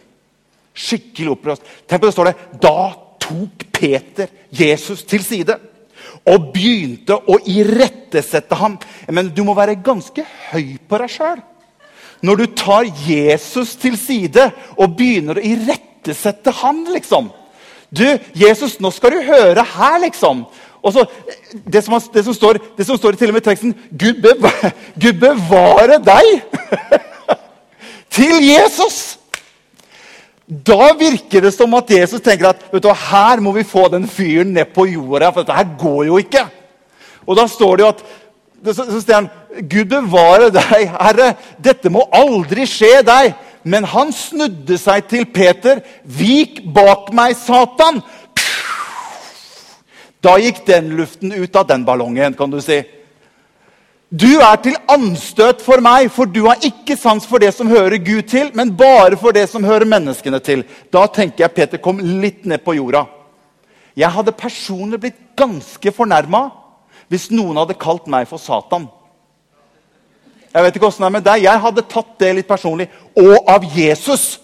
Skikkelig 0.72 1.34
oppblåst. 1.34 1.66
Tenk 1.88 2.02
på 2.02 2.08
det 2.08 2.16
står 2.16 2.32
det, 2.32 2.38
Da 2.62 2.94
tok 3.22 3.66
Peter 3.72 4.30
Jesus 4.52 5.04
til 5.08 5.24
side 5.24 5.58
og 6.30 6.52
begynte 6.54 7.18
å 7.18 7.38
irettesette 7.50 8.58
ham. 8.60 8.78
Men 9.10 9.32
du 9.34 9.44
må 9.48 9.56
være 9.58 9.80
ganske 9.82 10.26
høy 10.52 10.78
på 10.88 11.02
deg 11.02 11.16
sjøl 11.16 11.42
når 12.22 12.38
du 12.38 12.44
tar 12.54 12.86
Jesus 13.08 13.76
til 13.82 13.96
side 13.98 14.44
og 14.78 14.96
begynner 14.98 15.40
å 15.40 15.46
irettesette 15.46 16.54
ham. 16.62 16.84
liksom. 16.94 17.32
Du, 17.90 18.06
Jesus, 18.38 18.78
nå 18.80 18.92
skal 18.94 19.16
du 19.16 19.24
høre 19.26 19.64
her, 19.74 19.98
liksom. 20.04 20.46
Og 20.82 20.94
så, 20.94 21.06
det, 21.66 21.84
som, 21.86 21.98
det, 22.14 22.24
som 22.26 22.34
står, 22.34 22.60
det 22.78 22.86
som 22.88 22.98
står 22.98 23.18
til 23.18 23.30
og 23.30 23.36
med 23.38 23.44
i 23.44 23.50
teksten 23.50 23.74
Gud, 23.92 24.22
bevare, 24.24 24.72
Gud 25.02 25.20
bevare 25.22 26.00
deg 26.02 26.32
til 28.18 28.38
Jesus! 28.46 29.21
Da 30.52 30.90
virker 31.00 31.46
det 31.46 31.54
som 31.56 31.72
at 31.80 31.92
Jesus 31.94 32.20
tenker 32.24 32.50
at 32.50 32.64
vet 32.74 32.84
du, 32.84 32.90
her 32.92 33.40
må 33.40 33.54
vi 33.56 33.64
få 33.64 33.86
den 33.92 34.04
fyren 34.12 34.52
ned 34.52 34.74
på 34.76 34.84
jorda. 34.90 35.30
For 35.32 35.46
dette 35.46 35.56
her 35.56 35.78
går 35.80 36.02
jo 36.10 36.18
ikke. 36.20 36.44
Og 37.24 37.38
da 37.40 37.46
står 37.48 37.78
det 37.78 37.86
jo 37.86 37.92
at 37.94 38.04
så, 38.62 38.84
så 38.86 39.16
han, 39.16 39.30
Gud 39.72 39.88
bevare 39.90 40.52
deg, 40.54 40.92
Herre. 40.92 41.32
Dette 41.64 41.90
må 41.90 42.04
aldri 42.14 42.68
skje 42.70 43.00
deg. 43.08 43.32
Men 43.64 43.86
han 43.88 44.12
snudde 44.14 44.76
seg 44.82 45.08
til 45.10 45.26
Peter. 45.32 45.80
Vik 46.04 46.64
bak 46.76 47.14
meg, 47.16 47.38
Satan! 47.40 48.02
Da 50.22 50.36
gikk 50.38 50.66
den 50.68 50.92
luften 51.00 51.32
ut 51.34 51.56
av 51.58 51.66
den 51.70 51.86
ballongen, 51.86 52.36
kan 52.38 52.52
du 52.52 52.60
si. 52.62 52.84
Du 54.12 54.28
er 54.44 54.58
til 54.60 54.76
anstøt 54.92 55.62
for 55.64 55.80
meg, 55.80 56.10
for 56.12 56.28
du 56.28 56.42
har 56.50 56.60
ikke 56.68 56.98
sans 57.00 57.24
for 57.24 57.40
det 57.40 57.54
som 57.56 57.70
hører 57.72 57.96
Gud 58.04 58.26
til, 58.28 58.50
men 58.60 58.74
bare 58.76 59.16
for 59.16 59.32
det 59.32 59.46
som 59.48 59.64
hører 59.64 59.88
menneskene 59.88 60.42
til. 60.44 60.66
Da 60.92 61.06
tenker 61.08 61.46
jeg 61.46 61.56
Peter 61.56 61.80
kom 61.80 62.02
litt 62.04 62.44
ned 62.44 62.60
på 62.66 62.76
jorda. 62.76 63.06
Jeg 63.96 64.12
hadde 64.12 64.36
personlig 64.36 65.00
blitt 65.00 65.24
ganske 65.40 65.96
fornærma 65.96 66.50
hvis 67.12 67.30
noen 67.32 67.60
hadde 67.60 67.80
kalt 67.80 68.12
meg 68.12 68.28
for 68.28 68.40
Satan. 68.40 68.90
Jeg 70.52 70.64
vet 70.66 70.76
ikke 70.76 70.90
hvordan 70.90 71.06
det 71.06 71.08
er 71.08 71.16
med 71.16 71.28
deg. 71.32 71.48
Jeg 71.48 71.64
hadde 71.64 71.88
tatt 71.96 72.14
det 72.20 72.36
litt 72.36 72.52
personlig. 72.52 72.92
Og 73.16 73.48
av 73.48 73.64
Jesus. 73.64 74.42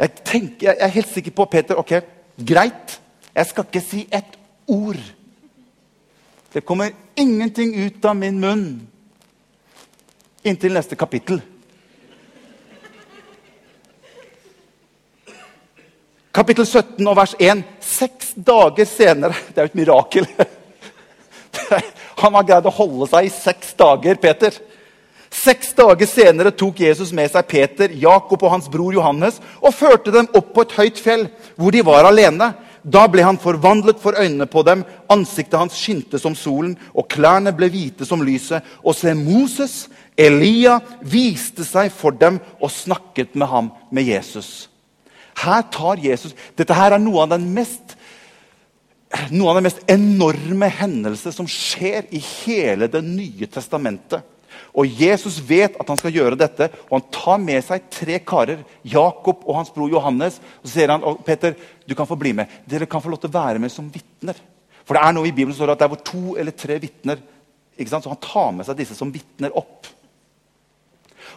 Jeg, 0.00 0.12
tenker, 0.24 0.70
jeg 0.72 0.78
er 0.80 1.00
helt 1.02 1.12
sikker 1.12 1.36
på 1.36 1.52
Peter. 1.52 1.76
Ok, 1.76 1.98
greit. 2.40 3.02
Jeg 3.36 3.50
skal 3.50 3.66
ikke 3.68 3.84
si 3.84 4.06
et 4.08 4.36
ord. 4.72 5.00
Det 6.52 6.64
kommer 6.64 6.94
ingenting 7.16 7.74
ut 7.76 8.04
av 8.08 8.16
min 8.16 8.38
munn 8.40 8.68
inntil 10.46 10.72
neste 10.72 10.96
kapittel. 10.96 11.40
Kapittel 16.36 16.66
17 16.68 17.00
og 17.08 17.16
vers 17.16 17.34
1. 17.40 17.62
Seks 17.80 18.34
dager 18.36 18.88
senere 18.88 19.36
Det 19.48 19.60
er 19.60 19.66
jo 19.66 19.72
et 19.72 19.78
mirakel. 19.80 20.28
Han 22.22 22.36
har 22.36 22.48
greid 22.48 22.68
å 22.68 22.72
holde 22.76 23.08
seg 23.10 23.28
i 23.28 23.32
seks 23.32 23.72
dager, 23.76 24.16
Peter. 24.20 24.56
Seks 25.32 25.72
dager 25.76 26.08
senere 26.08 26.52
tok 26.56 26.80
Jesus 26.84 27.12
med 27.16 27.32
seg 27.32 27.48
Peter, 27.48 27.92
Jakob 27.92 28.44
og 28.44 28.52
hans 28.54 28.68
bror 28.72 28.94
Johannes 28.94 29.40
og 29.60 29.74
førte 29.76 30.12
dem 30.14 30.28
opp 30.36 30.54
på 30.54 30.64
et 30.64 30.76
høyt 30.78 31.00
fjell, 31.02 31.26
hvor 31.56 31.74
de 31.74 31.82
var 31.84 32.08
alene. 32.08 32.52
Da 32.86 33.08
ble 33.10 33.24
han 33.26 33.38
forvandlet 33.42 33.98
for 33.98 34.14
øynene 34.14 34.46
på 34.46 34.62
dem. 34.66 34.84
Ansiktet 35.10 35.58
hans 35.58 35.74
skinte 35.74 36.20
som 36.22 36.36
solen, 36.38 36.76
og 36.94 37.08
klærne 37.10 37.50
ble 37.56 37.68
hvite 37.72 38.06
som 38.06 38.22
lyset. 38.22 38.62
Og 38.86 38.94
se, 38.94 39.10
Moses, 39.18 39.88
Elia, 40.16 40.78
viste 41.02 41.66
seg 41.66 41.90
for 41.94 42.14
dem 42.14 42.38
og 42.60 42.70
snakket 42.70 43.34
med 43.34 43.50
ham, 43.50 43.72
med 43.90 44.06
Jesus. 44.06 44.68
Her 45.36 45.66
tar 45.68 46.00
Jesus 46.00 46.32
Dette 46.56 46.72
her 46.72 46.94
er 46.96 47.02
noe 47.02 47.26
av 47.26 47.34
den 47.34 47.50
mest 47.52 47.96
noe 49.30 49.50
av 49.50 49.58
den 49.58 49.66
mest 49.68 49.82
enorme 49.90 50.68
hendelse 50.72 51.30
som 51.34 51.46
skjer 51.48 52.08
i 52.14 52.20
hele 52.20 52.88
Det 52.90 53.02
nye 53.04 53.46
testamentet. 53.50 54.24
Og 54.76 54.98
Jesus 55.00 55.38
vet 55.40 55.78
at 55.80 55.88
han 55.88 55.96
skal 55.96 56.12
gjøre 56.12 56.36
dette, 56.36 56.68
og 56.88 56.98
han 56.98 57.06
tar 57.14 57.38
med 57.40 57.64
seg 57.64 57.86
tre 57.92 58.18
karer. 58.20 58.60
Jakob 58.84 59.46
og 59.46 59.56
hans 59.56 59.72
bror 59.72 59.88
Johannes. 59.92 60.36
Og 60.60 60.68
så 60.68 60.74
sier 60.74 60.92
han 60.92 61.06
og 61.06 61.22
Peter, 61.24 61.56
du 61.88 61.94
kan 61.96 62.08
få 62.08 62.18
bli 62.20 62.34
med. 62.36 62.52
Dere 62.68 62.88
kan 62.90 63.00
få 63.00 63.12
lov 63.12 63.22
til 63.22 63.32
å 63.32 63.38
være 63.38 63.62
med 63.62 63.72
som 63.72 63.88
vitner. 63.92 64.36
For 64.86 64.96
det 64.96 65.02
er 65.02 65.16
noe 65.16 65.28
i 65.28 65.32
Bibelen 65.32 65.56
som 65.56 65.64
står 65.64 65.74
at 65.74 65.80
det 65.80 65.88
er 65.88 65.94
hvor 65.94 66.04
to 66.06 66.36
eller 66.38 66.54
tre 66.54 66.78
vitner 66.82 67.24
Så 67.76 68.08
han 68.08 68.22
tar 68.22 68.52
med 68.56 68.64
seg 68.64 68.78
disse 68.78 68.94
som 68.96 69.10
vitner 69.12 69.52
opp. 69.56 69.88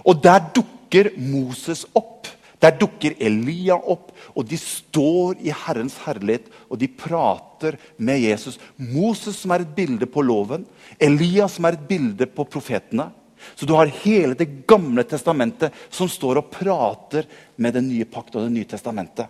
Og 0.08 0.22
der 0.24 0.44
dukker 0.56 1.10
Moses 1.18 1.86
opp. 1.96 2.30
Der 2.60 2.76
dukker 2.76 3.16
Elia 3.24 3.78
opp, 3.78 4.10
og 4.36 4.44
de 4.48 4.58
står 4.60 5.38
i 5.40 5.52
Herrens 5.56 5.96
herlighet 6.04 6.50
og 6.68 6.82
de 6.82 6.90
prater 6.92 7.78
med 7.96 8.20
Jesus. 8.20 8.58
Moses, 8.76 9.38
som 9.40 9.54
er 9.56 9.64
et 9.64 9.72
bilde 9.78 10.08
på 10.12 10.24
loven, 10.28 10.66
Elia, 11.00 11.48
som 11.48 11.70
er 11.70 11.78
et 11.78 11.88
bilde 11.88 12.28
på 12.28 12.44
profetene. 12.52 13.08
Så 13.56 13.66
du 13.66 13.74
har 13.74 13.92
hele 14.04 14.34
Det 14.38 14.68
gamle 14.68 15.04
testamentet 15.04 15.74
som 15.90 16.10
står 16.10 16.38
og 16.42 16.52
prater 16.52 17.28
med 17.56 17.74
Den 17.74 17.88
nye 17.90 18.06
pakt 18.06 18.36
og 18.36 18.44
Det 18.46 18.54
nye 18.54 18.70
testamentet. 18.70 19.28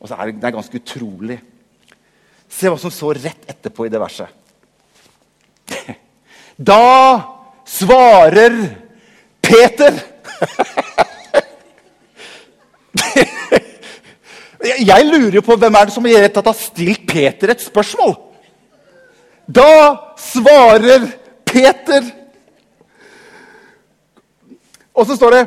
Og 0.00 0.08
så 0.08 0.14
er 0.18 0.26
det, 0.26 0.40
det 0.40 0.48
er 0.48 0.56
ganske 0.58 0.80
utrolig. 0.80 1.38
Se 2.48 2.68
hva 2.68 2.78
som 2.80 2.92
står 2.92 3.22
rett 3.24 3.50
etterpå 3.50 3.86
i 3.86 3.92
det 3.92 4.00
verset. 4.02 4.28
Da 6.54 7.20
svarer 7.66 8.52
Peter 9.42 9.96
Jeg 14.64 15.04
lurer 15.08 15.42
på 15.44 15.56
hvem 15.60 15.74
er 15.76 15.84
det 15.88 15.94
som 15.94 16.06
har 16.06 16.54
stilt 16.56 17.02
Peter 17.08 17.50
et 17.52 17.60
spørsmål. 17.60 18.14
Da 19.44 20.14
svarer 20.16 21.04
Peter 21.44 22.06
og 24.94 25.06
så 25.06 25.16
står 25.16 25.30
det 25.30 25.44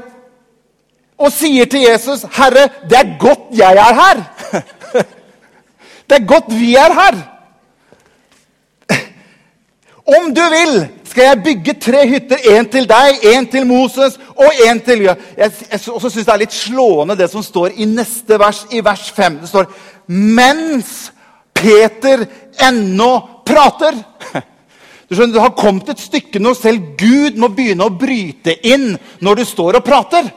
Og 1.18 1.32
sier 1.34 1.66
til 1.66 1.82
Jesus, 1.82 2.24
'Herre, 2.24 2.70
det 2.90 2.98
er 2.98 3.18
godt 3.20 3.40
jeg 3.52 3.74
er 3.74 3.94
her.' 3.94 4.24
Det 6.10 6.16
er 6.22 6.28
godt 6.28 6.60
vi 6.60 6.76
er 6.76 6.94
her. 6.94 7.16
Om 10.18 10.36
du 10.36 10.42
vil, 10.42 10.88
skal 11.04 11.24
jeg 11.24 11.44
bygge 11.44 11.74
tre 11.74 12.08
hytter. 12.08 12.36
Én 12.36 12.70
til 12.72 12.88
deg, 12.90 13.26
én 13.36 13.52
til 13.52 13.66
Moses 13.68 14.20
og 14.36 14.54
én 14.54 14.80
til 14.86 15.02
jeg, 15.02 15.18
jeg, 15.38 15.52
jeg 15.72 15.80
også 15.88 16.10
synes 16.10 16.26
det 16.26 16.34
er 16.34 16.44
litt 16.46 16.54
slående 16.54 17.18
det 17.18 17.30
som 17.32 17.44
står 17.44 17.76
i 17.76 17.86
neste 17.86 18.40
vers, 18.40 18.66
i 18.72 18.80
vers 18.86 19.12
5. 19.12 19.40
Det 19.42 19.50
står 19.50 19.72
mens 20.08 21.12
Peter 21.54 22.26
ennå 22.70 23.12
prater. 23.46 24.00
Du 25.08 25.16
skjønner, 25.16 25.34
Det 25.34 25.42
har 25.42 25.56
kommet 25.56 25.90
et 25.90 26.04
stykke 26.04 26.40
når 26.40 26.54
selv 26.60 26.80
Gud 27.00 27.40
må 27.40 27.48
begynne 27.48 27.88
å 27.88 27.96
bryte 27.96 28.58
inn 28.68 28.98
når 29.24 29.40
du 29.40 29.46
står 29.46 29.80
og 29.80 29.86
prater. 29.88 30.28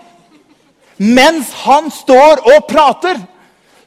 Mens 1.00 1.50
han 1.64 1.90
står 1.90 2.42
og 2.44 2.66
prater, 2.68 3.18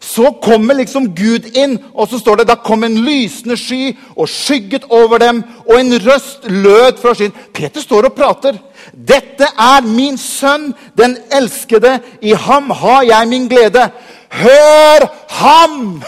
så 0.03 0.33
kommer 0.43 0.75
liksom 0.75 1.05
Gud 1.15 1.45
inn, 1.55 1.77
og 1.93 2.09
så 2.09 2.17
står 2.19 2.41
det 2.41 2.47
da 2.49 2.57
kom 2.59 2.83
en 2.83 2.97
lysende 3.05 3.55
sky 3.57 3.93
og 4.17 4.27
skygget 4.27 4.89
over 4.91 5.21
dem, 5.21 5.39
og 5.63 5.77
en 5.79 5.95
røst 6.03 6.43
lød 6.49 6.99
fra 6.99 7.13
skyen. 7.15 7.31
Peter 7.53 7.81
står 7.81 8.09
og 8.09 8.17
prater. 8.17 8.57
'Dette 8.91 9.47
er 9.47 9.87
min 9.87 10.17
sønn, 10.17 10.73
den 10.97 11.15
elskede. 11.31 11.99
I 12.21 12.33
ham 12.33 12.69
har 12.69 13.03
jeg 13.03 13.27
min 13.27 13.47
glede.' 13.47 13.91
Hør 14.33 15.07
ham! 15.29 16.03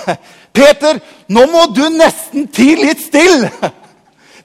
Peter, 0.54 1.00
nå 1.30 1.46
må 1.52 1.68
du 1.76 1.84
nesten 1.94 2.48
tie 2.48 2.76
litt 2.76 3.04
stille. 3.06 3.52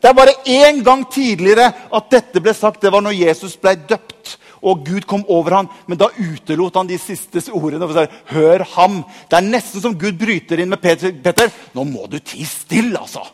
Det 0.00 0.08
er 0.08 0.16
bare 0.16 0.38
én 0.48 0.80
gang 0.84 1.04
tidligere 1.12 1.68
at 1.92 2.10
dette 2.12 2.40
ble 2.40 2.54
sagt. 2.56 2.80
Det 2.80 2.92
var 2.92 3.04
når 3.04 3.18
Jesus 3.20 3.56
ble 3.60 3.74
døpt 3.88 4.38
og 4.62 4.84
Gud 4.84 5.06
kom 5.08 5.24
over 5.28 5.56
ham. 5.56 5.68
Men 5.88 5.98
da 6.00 6.10
utelot 6.12 6.76
han 6.76 6.88
de 6.88 6.98
siste 7.00 7.42
ordene. 7.52 7.84
og 7.84 7.94
sa, 7.96 8.06
Hør 8.32 8.64
ham. 8.76 9.02
Det 9.28 9.38
er 9.38 9.48
nesten 9.48 9.82
som 9.84 9.98
Gud 9.98 10.18
bryter 10.20 10.60
inn 10.60 10.72
med 10.72 10.82
Peter. 10.82 11.12
Peter 11.12 11.52
nå 11.76 11.84
må 11.88 12.06
du 12.10 12.18
tie 12.18 12.46
stille, 12.48 12.98
altså. 13.00 13.24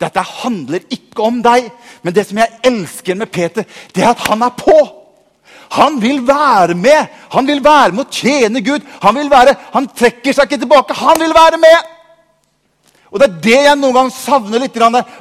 Dette 0.00 0.22
handler 0.24 0.86
ikke 0.88 1.26
om 1.26 1.42
deg. 1.44 1.68
Men 2.02 2.16
det 2.16 2.26
som 2.28 2.40
jeg 2.40 2.58
elsker 2.66 3.18
med 3.20 3.30
Peter, 3.32 3.66
det 3.94 4.04
er 4.04 4.14
at 4.14 4.26
han 4.30 4.42
er 4.42 4.56
på. 4.56 4.78
Han 5.76 6.00
vil 6.02 6.24
være 6.26 6.74
med. 6.74 7.06
Han 7.30 7.46
vil 7.46 7.62
være 7.62 7.94
med 7.94 8.06
å 8.06 8.10
tjene 8.10 8.62
Gud. 8.64 8.86
Han, 9.04 9.14
vil 9.20 9.30
være, 9.30 9.54
han 9.74 9.86
trekker 9.94 10.34
seg 10.34 10.48
ikke 10.48 10.64
tilbake. 10.64 10.98
Han 10.98 11.20
vil 11.20 11.34
være 11.36 11.60
med. 11.62 11.96
Og 13.10 13.18
Det 13.18 13.26
er 13.26 13.38
det 13.42 13.60
jeg 13.64 13.78
noen 13.78 13.94
ganger 13.96 14.14
savner 14.14 14.62
litt 14.62 14.76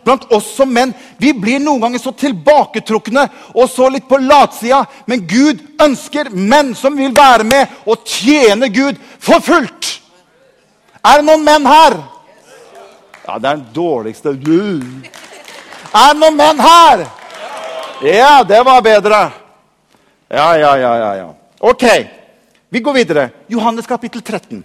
blant 0.06 0.25
oss 0.32 0.52
som 0.56 0.69
menn. 0.69 0.93
Vi 1.17 1.34
blir 1.34 1.60
noen 1.60 1.82
ganger 1.82 1.99
så 1.99 2.13
tilbaketrukne 2.13 3.25
og 3.56 3.69
så 3.69 3.89
litt 3.89 4.06
på 4.08 4.19
latsida. 4.21 4.84
Men 5.10 5.25
Gud 5.25 5.63
ønsker 5.82 6.30
menn 6.30 6.75
som 6.78 6.95
vil 6.97 7.15
være 7.17 7.43
med 7.43 7.67
og 7.89 8.06
tjene 8.06 8.69
Gud 8.69 8.99
for 9.17 9.41
fullt. 9.41 9.95
Er 11.02 11.17
det 11.17 11.25
noen 11.32 11.43
menn 11.43 11.65
her? 11.65 11.97
Ja, 13.25 13.39
det 13.39 13.49
er 13.49 13.56
den 13.56 13.67
dårligste 13.73 14.30
Er 14.30 16.13
det 16.13 16.19
noen 16.21 16.38
menn 16.38 16.60
her? 16.62 17.08
Ja, 18.06 18.43
det 18.43 18.63
var 18.65 18.82
bedre. 18.82 19.32
Ja, 20.30 20.58
ja, 20.58 20.78
ja, 20.78 20.97
ja. 20.97 21.15
ja. 21.15 21.30
Ok, 21.60 21.84
vi 22.69 22.80
går 22.80 22.93
videre. 22.93 23.30
Johannes 23.47 23.88
kapittel 23.88 24.21
13. 24.21 24.63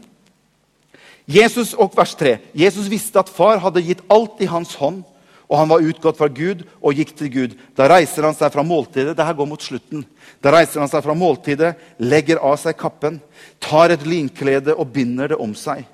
Jesus 1.24 1.72
og 1.72 1.94
vers 1.96 2.12
3. 2.20 2.36
Jesus 2.52 2.88
visste 2.92 3.20
at 3.20 3.32
far 3.32 3.60
hadde 3.62 3.82
gitt 3.84 4.02
alt 4.12 4.40
i 4.44 4.48
hans 4.50 4.74
hånd, 4.76 5.02
og 5.48 5.58
han 5.60 5.70
var 5.70 5.84
utgått 5.84 6.18
fra 6.18 6.28
Gud 6.32 6.64
og 6.80 6.96
gikk 6.96 7.14
til 7.16 7.30
Gud. 7.32 7.56
Da 7.76 7.86
reiser 7.88 8.24
han 8.26 8.36
seg 8.36 8.52
fra 8.52 8.64
måltidet. 8.64 9.12
Dette 9.16 9.36
går 9.36 9.48
mot 9.48 9.60
slutten. 9.60 10.04
Da 10.44 10.52
reiser 10.54 10.82
han 10.82 10.90
seg 10.90 11.04
fra 11.04 11.16
måltidet, 11.16 11.74
legger 12.00 12.40
av 12.40 12.56
seg 12.60 12.76
kappen, 12.80 13.20
tar 13.62 13.92
et 13.92 14.06
linklede 14.08 14.76
og 14.76 14.90
binder 14.94 15.32
det 15.32 15.40
om 15.40 15.52
seg. 15.56 15.84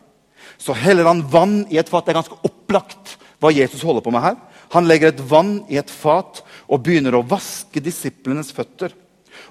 Så 0.61 0.75
heller 0.77 1.09
han 1.09 1.25
vann 1.31 1.65
i 1.71 1.81
et 1.81 1.91
fat. 1.91 2.07
Det 2.07 2.15
er 2.15 2.21
ganske 2.21 2.41
opplagt 2.47 3.17
hva 3.43 3.53
Jesus 3.55 3.85
holder 3.87 4.05
på 4.05 4.15
med 4.15 4.25
her. 4.25 4.39
Han 4.75 4.87
legger 4.87 5.11
et 5.11 5.23
vann 5.31 5.61
i 5.71 5.79
et 5.81 5.91
fat 5.91 6.43
og 6.71 6.83
begynner 6.87 7.19
å 7.19 7.27
vaske 7.27 7.83
disiplenes 7.83 8.53
føtter 8.55 8.95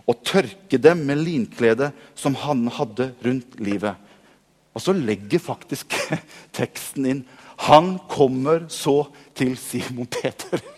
og 0.08 0.22
tørke 0.26 0.80
dem 0.82 1.04
med 1.08 1.22
linkledet 1.22 1.92
som 2.18 2.38
han 2.40 2.68
hadde 2.72 3.12
rundt 3.26 3.60
livet. 3.62 4.00
Og 4.74 4.82
så 4.84 4.94
legger 4.94 5.40
faktisk 5.42 5.96
teksten 6.58 7.06
inn 7.10 7.22
Han 7.68 7.98
kommer 8.08 8.68
så 8.72 9.02
til 9.36 9.58
Simon 9.60 10.08
Peter. 10.08 10.60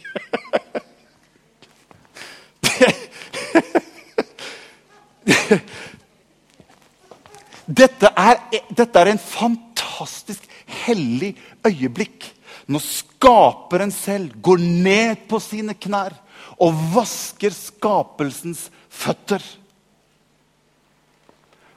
Dette 7.71 8.09
er, 8.17 8.39
dette 8.73 8.99
er, 8.99 9.11
en 9.11 9.21
fantastisk 9.21 10.43
hellig 10.83 11.35
øyeblikk. 11.67 12.25
Når 12.67 12.83
skaperen 12.83 13.91
selv 13.93 14.33
går 14.41 14.57
ned 14.59 15.27
på 15.29 15.39
sine 15.43 15.75
knær 15.77 16.17
og 16.61 16.75
vasker 16.93 17.53
skapelsens 17.55 18.67
føtter. 18.89 19.41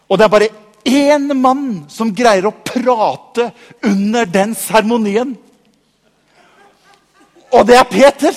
Og 0.08 0.18
det 0.18 0.24
er 0.26 0.32
bare 0.32 0.50
én 0.84 1.30
mann 1.40 1.84
som 1.88 2.12
greier 2.14 2.46
å 2.48 2.56
prate 2.64 3.50
under 3.82 4.28
den 4.28 4.54
seremonien. 4.58 5.34
Og 7.54 7.66
det 7.66 7.78
er 7.78 7.88
Peter. 7.88 8.34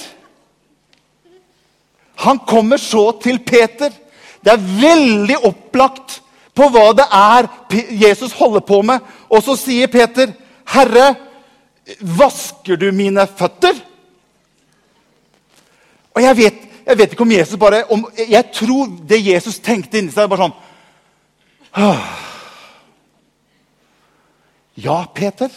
Han 2.23 2.39
kommer 2.47 2.77
så 2.81 3.11
til 3.21 3.39
Peter. 3.45 3.91
Det 4.41 4.53
er 4.53 4.67
veldig 4.81 5.37
opplagt 5.49 6.21
på 6.57 6.69
hva 6.73 6.91
det 6.97 7.05
er 7.13 7.49
Jesus 7.93 8.33
holder 8.37 8.63
på 8.65 8.81
med. 8.81 9.03
Og 9.29 9.43
så 9.43 9.57
sier 9.59 9.87
Peter, 9.87 10.31
'Herre, 10.65 11.15
vasker 12.01 12.75
du 12.75 12.91
mine 12.91 13.27
føtter?' 13.27 13.83
Og 16.15 16.21
jeg 16.21 16.37
vet, 16.37 16.53
jeg 16.85 16.97
vet 16.97 17.11
ikke 17.11 17.21
om 17.21 17.31
Jesus 17.31 17.59
bare 17.59 17.83
om, 17.91 18.07
Jeg 18.17 18.51
tror 18.53 18.87
det 19.09 19.25
Jesus 19.25 19.59
tenkte 19.59 19.97
inni 19.97 20.11
seg, 20.11 20.29
bare 20.29 20.49
sånn 20.49 22.26
Ja, 24.77 25.05
Peter. 25.15 25.49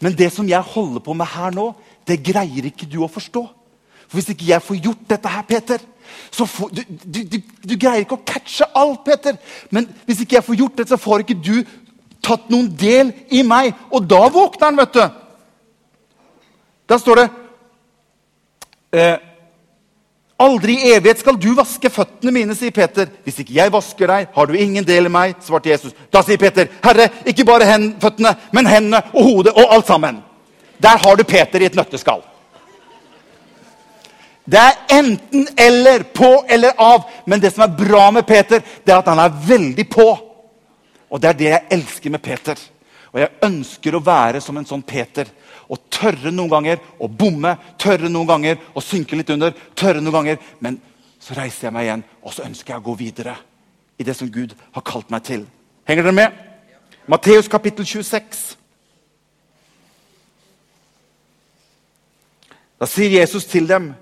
Men 0.00 0.16
det 0.16 0.30
som 0.32 0.48
jeg 0.48 0.60
holder 0.60 1.02
på 1.04 1.12
med 1.12 1.28
her 1.28 1.52
nå, 1.52 1.70
det 2.08 2.22
greier 2.24 2.70
ikke 2.70 2.88
du 2.88 3.02
å 3.04 3.10
forstå. 3.12 3.42
For 4.08 4.18
Hvis 4.18 4.32
ikke 4.32 4.48
jeg 4.48 4.64
får 4.64 4.80
gjort 4.82 5.08
dette 5.10 5.28
her, 5.28 5.42
Peter 5.48 5.82
så 6.30 6.46
får, 6.46 6.68
du, 6.68 6.82
du, 7.04 7.20
du, 7.22 7.36
du, 7.62 7.74
greier 7.78 8.02
ikke 8.02 8.16
å 8.18 8.24
catche 8.26 8.66
alt, 8.74 9.04
Peter. 9.06 9.36
Men 9.70 9.86
hvis 10.06 10.24
ikke 10.24 10.38
jeg 10.38 10.46
får 10.46 10.58
gjort 10.58 10.80
det, 10.80 10.86
så 10.90 10.98
får 10.98 11.24
ikke 11.24 11.38
du 11.38 11.56
tatt 12.24 12.50
noen 12.50 12.70
del 12.80 13.12
i 13.30 13.44
meg. 13.46 13.76
Og 13.94 14.08
da 14.10 14.24
våkner 14.32 14.70
han, 14.70 14.80
vet 14.80 14.96
du. 14.96 15.04
Da 16.90 16.98
står 16.98 17.20
det 17.20 17.26
eh, 18.98 19.29
Aldri 20.40 20.78
i 20.78 20.92
evighet 20.94 21.20
skal 21.20 21.36
du 21.36 21.50
vaske 21.52 21.90
føttene 21.92 22.32
mine, 22.32 22.54
sier 22.56 22.72
Peter. 22.72 23.10
Hvis 23.26 23.42
ikke 23.42 23.58
jeg 23.58 23.72
vasker 23.74 24.08
deg, 24.08 24.30
har 24.32 24.48
du 24.48 24.56
ingen 24.56 24.86
del 24.88 25.10
i 25.10 25.12
meg, 25.12 25.36
svarte 25.44 25.68
Jesus. 25.68 25.92
Da 26.08 26.22
sier 26.24 26.40
Peter, 26.40 26.70
Herre, 26.84 27.10
ikke 27.28 27.44
bare 27.48 27.68
føttene, 28.00 28.32
men 28.56 28.70
hendene 28.70 29.02
og 29.12 29.26
hodet 29.26 29.52
og 29.52 29.76
alt 29.76 29.90
sammen. 29.90 30.22
Der 30.80 30.96
har 31.02 31.16
du 31.16 31.24
Peter 31.28 31.60
i 31.60 31.68
et 31.68 31.76
nøtteskall. 31.76 32.22
Det 34.50 34.58
er 34.58 34.96
enten 34.96 35.44
eller, 35.58 36.02
på 36.02 36.44
eller 36.48 36.72
av. 36.80 37.04
Men 37.26 37.40
det 37.40 37.52
som 37.54 37.66
er 37.66 37.76
bra 37.76 38.08
med 38.10 38.26
Peter, 38.26 38.62
det 38.84 38.92
er 38.92 38.98
at 38.98 39.10
han 39.12 39.20
er 39.20 39.36
veldig 39.46 39.86
på. 39.92 40.08
Og 41.10 41.20
det 41.20 41.28
er 41.28 41.38
det 41.38 41.50
jeg 41.50 41.66
elsker 41.76 42.16
med 42.16 42.22
Peter. 42.24 42.58
Og 43.12 43.20
jeg 43.20 43.34
ønsker 43.44 43.94
å 43.94 44.02
være 44.06 44.40
som 44.42 44.56
en 44.56 44.66
sånn 44.66 44.82
Peter. 44.86 45.28
Og 45.70 45.78
tørre 45.90 46.32
noen 46.34 46.50
ganger 46.50 46.80
å 46.98 47.06
bomme, 47.08 47.54
tørre 47.78 48.10
noen 48.10 48.26
ganger 48.26 48.58
å 48.74 48.82
synke 48.82 49.16
litt 49.16 49.30
under. 49.30 49.54
tørre 49.74 50.00
noen 50.00 50.12
ganger, 50.12 50.38
Men 50.60 50.80
så 51.20 51.34
reiser 51.36 51.68
jeg 51.68 51.72
meg 51.72 51.84
igjen, 51.84 52.04
og 52.22 52.32
så 52.32 52.44
ønsker 52.44 52.74
jeg 52.74 52.80
å 52.80 52.84
gå 52.88 52.94
videre 52.96 53.36
i 54.00 54.04
det 54.04 54.16
som 54.16 54.30
Gud 54.32 54.54
har 54.72 54.82
kalt 54.82 55.10
meg 55.10 55.22
til. 55.22 55.46
Henger 55.84 56.02
dere 56.02 56.16
med? 56.16 56.32
Matteus 57.06 57.48
kapittel 57.48 57.84
26. 57.84 58.56
Da 62.80 62.88
sier 62.88 63.10
Jesus 63.10 63.44
til 63.44 63.66
dem, 63.68 63.94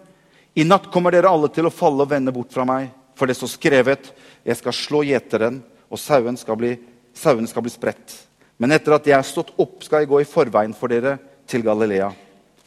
'I 0.55 0.63
natt 0.65 0.91
kommer 0.93 1.11
dere 1.11 1.29
alle 1.29 1.49
til 1.49 1.67
å 1.67 1.75
falle 1.75 2.03
og 2.03 2.11
vende 2.11 2.33
bort 2.33 2.53
fra 2.53 2.65
meg.' 2.65 2.91
For 3.17 3.27
det 3.27 3.37
står 3.37 3.49
skrevet, 3.49 4.13
'Jeg 4.45 4.57
skal 4.57 4.73
slå 4.73 5.03
gjeteren, 5.03 5.63
og 5.91 5.99
sauen 5.99 6.37
skal 6.37 6.57
bli, 6.57 6.79
sauene 7.15 7.49
skal 7.49 7.63
bli 7.63 7.71
spredt.' 7.71 8.27
Men 8.59 8.73
etter 8.73 8.93
at 8.93 9.07
jeg 9.07 9.19
er 9.19 9.23
stått 9.23 9.51
opp, 9.59 9.83
skal 9.83 10.01
jeg 10.01 10.09
gå 10.09 10.21
i 10.21 10.25
forveien 10.25 10.75
for 10.75 10.89
dere 10.89 11.19
til 11.49 11.65
Galilea. 11.65 12.13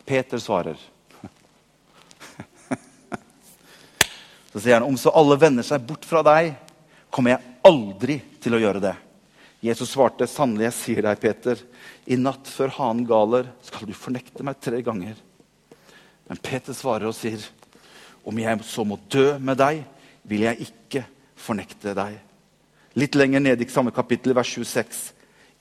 Peter 0.06 0.42
svarer. 0.42 0.80
Så 4.52 4.60
sier 4.60 4.76
han, 4.76 4.84
om 4.84 4.98
så 5.00 5.14
alle 5.16 5.38
vender 5.40 5.64
seg 5.64 5.86
bort 5.88 6.04
fra 6.04 6.20
deg, 6.28 6.52
kommer 7.14 7.36
jeg 7.36 7.54
aldri 7.68 8.18
til 8.44 8.58
å 8.58 8.60
gjøre 8.60 8.82
det. 8.84 8.96
Jesus 9.64 9.94
svarte, 9.94 10.28
sannelig, 10.28 10.66
jeg 10.68 10.78
sier 10.80 11.06
deg, 11.06 11.22
Peter, 11.22 11.62
i 12.10 12.18
natt 12.20 12.50
før 12.50 12.74
hanen 12.80 13.06
galer, 13.08 13.48
skal 13.64 13.88
du 13.88 13.94
fornekte 13.96 14.44
meg 14.44 14.60
tre 14.60 14.82
ganger. 14.84 15.16
Men 16.28 16.42
Peter 16.44 16.76
svarer 16.76 17.08
og 17.08 17.16
sier, 17.16 17.46
om 18.28 18.38
jeg 18.42 18.66
så 18.68 18.84
må 18.86 19.00
dø 19.12 19.38
med 19.40 19.62
deg, 19.62 19.86
vil 20.28 20.46
jeg 20.50 20.68
ikke 20.68 21.06
fornekte 21.40 21.96
deg. 21.98 22.20
Litt 23.00 23.16
lenger 23.16 23.40
nede 23.46 23.64
i 23.64 23.72
samme 23.72 23.94
kapittel, 23.96 24.36
vers 24.36 24.52
26. 24.52 25.04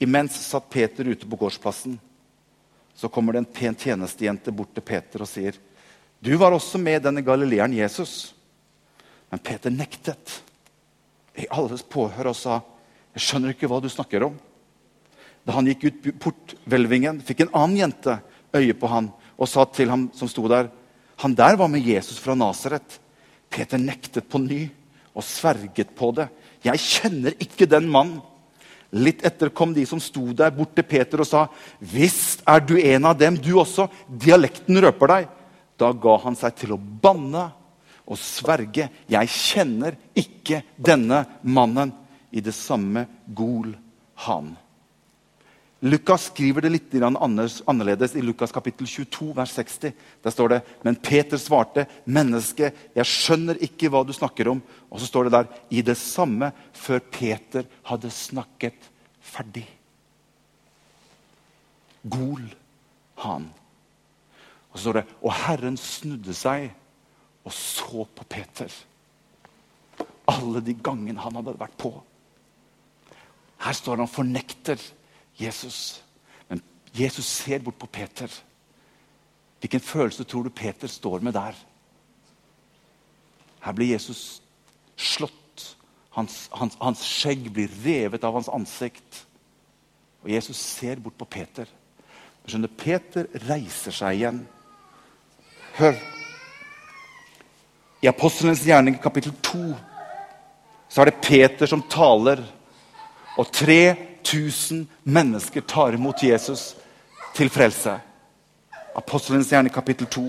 Imens 0.03 0.41
satt 0.49 0.67
Peter 0.73 1.07
ute 1.07 1.29
på 1.29 1.39
gårdsplassen. 1.39 2.01
Så 3.01 3.09
kommer 3.09 3.33
det 3.33 3.39
en 3.41 3.49
pen 3.49 3.77
tjenestejente 3.81 4.53
bort 4.53 4.75
til 4.77 4.85
Peter 4.85 5.23
og 5.25 5.29
sier, 5.29 5.55
'Du 6.21 6.37
var 6.37 6.53
også 6.53 6.77
med 6.77 7.03
denne 7.03 7.23
galileeren 7.25 7.73
Jesus.' 7.73 8.35
Men 9.33 9.41
Peter 9.41 9.71
nektet 9.71 10.43
i 11.39 11.47
alles 11.51 11.83
påhør 11.83 12.29
og 12.29 12.37
sa, 12.37 12.61
'Jeg 13.15 13.23
skjønner 13.25 13.55
ikke 13.55 13.69
hva 13.69 13.81
du 13.81 13.89
snakker 13.89 14.27
om.' 14.27 14.37
Da 15.47 15.53
han 15.53 15.65
gikk 15.65 15.85
ut 15.85 16.21
porthvelvingen, 16.21 17.23
fikk 17.25 17.41
en 17.41 17.55
annen 17.55 17.79
jente 17.79 18.21
øye 18.53 18.75
på 18.77 18.87
han 18.87 19.09
og 19.39 19.49
sa 19.49 19.65
til 19.65 19.89
ham 19.89 20.11
som 20.13 20.29
sto 20.29 20.47
der, 20.49 20.69
'Han 21.17 21.35
der 21.35 21.57
var 21.57 21.69
med 21.69 21.81
Jesus 21.81 22.19
fra 22.19 22.35
Nasaret.' 22.35 22.99
Peter 23.49 23.79
nektet 23.79 24.29
på 24.29 24.39
ny 24.39 24.69
og 25.15 25.25
sverget 25.25 25.97
på 25.97 26.13
det. 26.13 26.29
'Jeg 26.63 26.77
kjenner 26.79 27.33
ikke 27.41 27.65
den 27.65 27.89
mannen.' 27.89 28.21
Litt 28.91 29.23
etter 29.27 29.53
kom 29.55 29.75
de 29.75 29.85
som 29.87 30.01
sto 30.03 30.33
der, 30.35 30.51
bort 30.51 30.75
til 30.75 30.85
Peter 30.85 31.23
og 31.23 31.27
sa, 31.27 31.47
'Visst 31.81 32.43
er 32.47 32.61
du 32.61 32.77
en 32.77 33.05
av 33.05 33.19
dem, 33.19 33.37
du 33.37 33.55
også. 33.59 33.89
Dialekten 34.09 34.77
røper 34.83 35.07
deg.' 35.07 35.29
Da 35.79 35.93
ga 35.93 36.17
han 36.19 36.37
seg 36.37 36.57
til 36.57 36.73
å 36.73 36.77
banne 36.77 37.53
og 38.07 38.19
sverge. 38.19 38.91
'Jeg 39.09 39.29
kjenner 39.29 39.97
ikke 40.15 40.63
denne 40.77 41.27
mannen.' 41.43 41.93
I 42.33 42.41
det 42.41 42.55
samme 42.55 43.09
gol 43.35 43.75
han. 44.15 44.57
Lukas 45.81 46.27
skriver 46.29 46.67
det 46.67 46.71
litt 46.75 46.95
annerledes 47.01 48.13
i 48.13 48.21
Lukas 48.21 48.53
kapittel 48.53 48.85
22, 48.85 49.31
vers 49.37 49.55
60. 49.57 49.95
Der 50.21 50.31
står 50.31 50.49
det 50.53 50.61
Men 50.83 50.97
Peter 50.97 51.39
svarte, 51.39 51.87
'Menneske, 52.05 52.73
jeg 52.95 53.05
skjønner 53.05 53.57
ikke 53.57 53.89
hva 53.89 54.05
du 54.05 54.13
snakker 54.13 54.49
om.' 54.49 54.63
Og 54.91 55.01
så 55.01 55.07
står 55.07 55.25
det 55.25 55.33
der, 55.33 55.47
i 55.71 55.81
det 55.81 55.97
samme 55.97 56.53
før 56.73 56.99
Peter 56.99 57.65
hadde 57.85 58.11
snakket 58.11 58.91
ferdig. 59.21 59.67
Gol 62.05 62.45
han. 63.17 63.51
Og 64.73 64.77
så 64.77 64.83
står 64.83 64.93
det, 64.93 65.07
og 65.23 65.33
Herren 65.33 65.77
snudde 65.77 66.35
seg 66.35 66.71
og 67.45 67.53
så 67.53 68.05
på 68.05 68.25
Peter. 68.29 68.71
Alle 70.29 70.61
de 70.61 70.75
gangene 70.75 71.21
han 71.21 71.35
hadde 71.41 71.57
vært 71.59 71.77
på. 71.81 72.03
Her 73.61 73.73
står 73.73 73.97
han 73.97 74.07
og 74.07 74.13
fornekter 74.13 74.81
Jesus. 75.39 76.03
Men 76.49 76.63
Jesus 76.95 77.27
ser 77.27 77.59
bort 77.59 77.79
på 77.79 77.87
Peter. 77.87 78.31
Hvilken 79.61 79.81
følelse 79.81 80.25
tror 80.25 80.43
du 80.43 80.51
Peter 80.51 80.89
står 80.89 81.21
med 81.21 81.33
der? 81.33 81.57
Her 83.61 83.73
blir 83.73 83.93
Jesus 83.93 84.43
slått. 84.97 85.77
Hans, 86.11 86.49
hans, 86.53 86.77
hans 86.81 87.03
skjegg 87.07 87.51
blir 87.53 87.71
revet 87.85 88.25
av 88.25 88.35
hans 88.35 88.49
ansikt. 88.49 89.27
Og 90.25 90.31
Jesus 90.33 90.57
ser 90.57 91.01
bort 91.01 91.19
på 91.19 91.29
Peter. 91.29 91.69
Skjønner, 92.49 92.73
Peter 92.73 93.29
reiser 93.47 93.95
seg 93.95 94.17
igjen. 94.19 94.41
Hør. 95.77 96.01
I 98.01 98.09
Apostelens 98.09 98.65
gjerning 98.65 98.97
kapittel 99.01 99.35
2 99.45 99.61
så 100.91 101.03
er 101.03 101.11
det 101.11 101.21
Peter 101.23 101.69
som 101.71 101.85
taler. 101.87 102.41
Og 103.39 103.53
tre 103.55 104.10
1000 104.31 104.87
mennesker 105.03 105.61
tar 105.61 105.95
imot 105.95 106.23
Jesus 106.23 106.75
til 107.35 107.51
frelse. 107.51 107.97
Apostelens 108.97 109.51
gjerne 109.51 109.73
kapittel 109.73 110.07
2. 110.07 110.29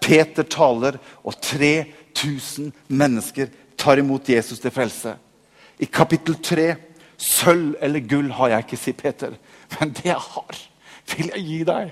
Peter 0.00 0.42
taler, 0.42 0.98
og 1.24 1.36
3000 1.42 2.72
mennesker 2.88 3.50
tar 3.78 3.98
imot 3.98 4.28
Jesus 4.28 4.60
til 4.60 4.70
frelse. 4.74 5.14
I 5.78 5.84
kapittel 5.84 6.36
3 6.42 6.74
Sølv 7.20 7.74
eller 7.84 8.00
gull 8.08 8.30
har 8.32 8.54
jeg 8.54 8.64
ikke, 8.64 8.76
sier 8.80 8.96
Peter. 8.96 9.34
Men 9.76 9.90
det 9.92 10.06
jeg 10.08 10.16
har, 10.16 10.60
vil 11.12 11.32
jeg 11.34 11.42
gi 11.44 11.58
deg. 11.68 11.90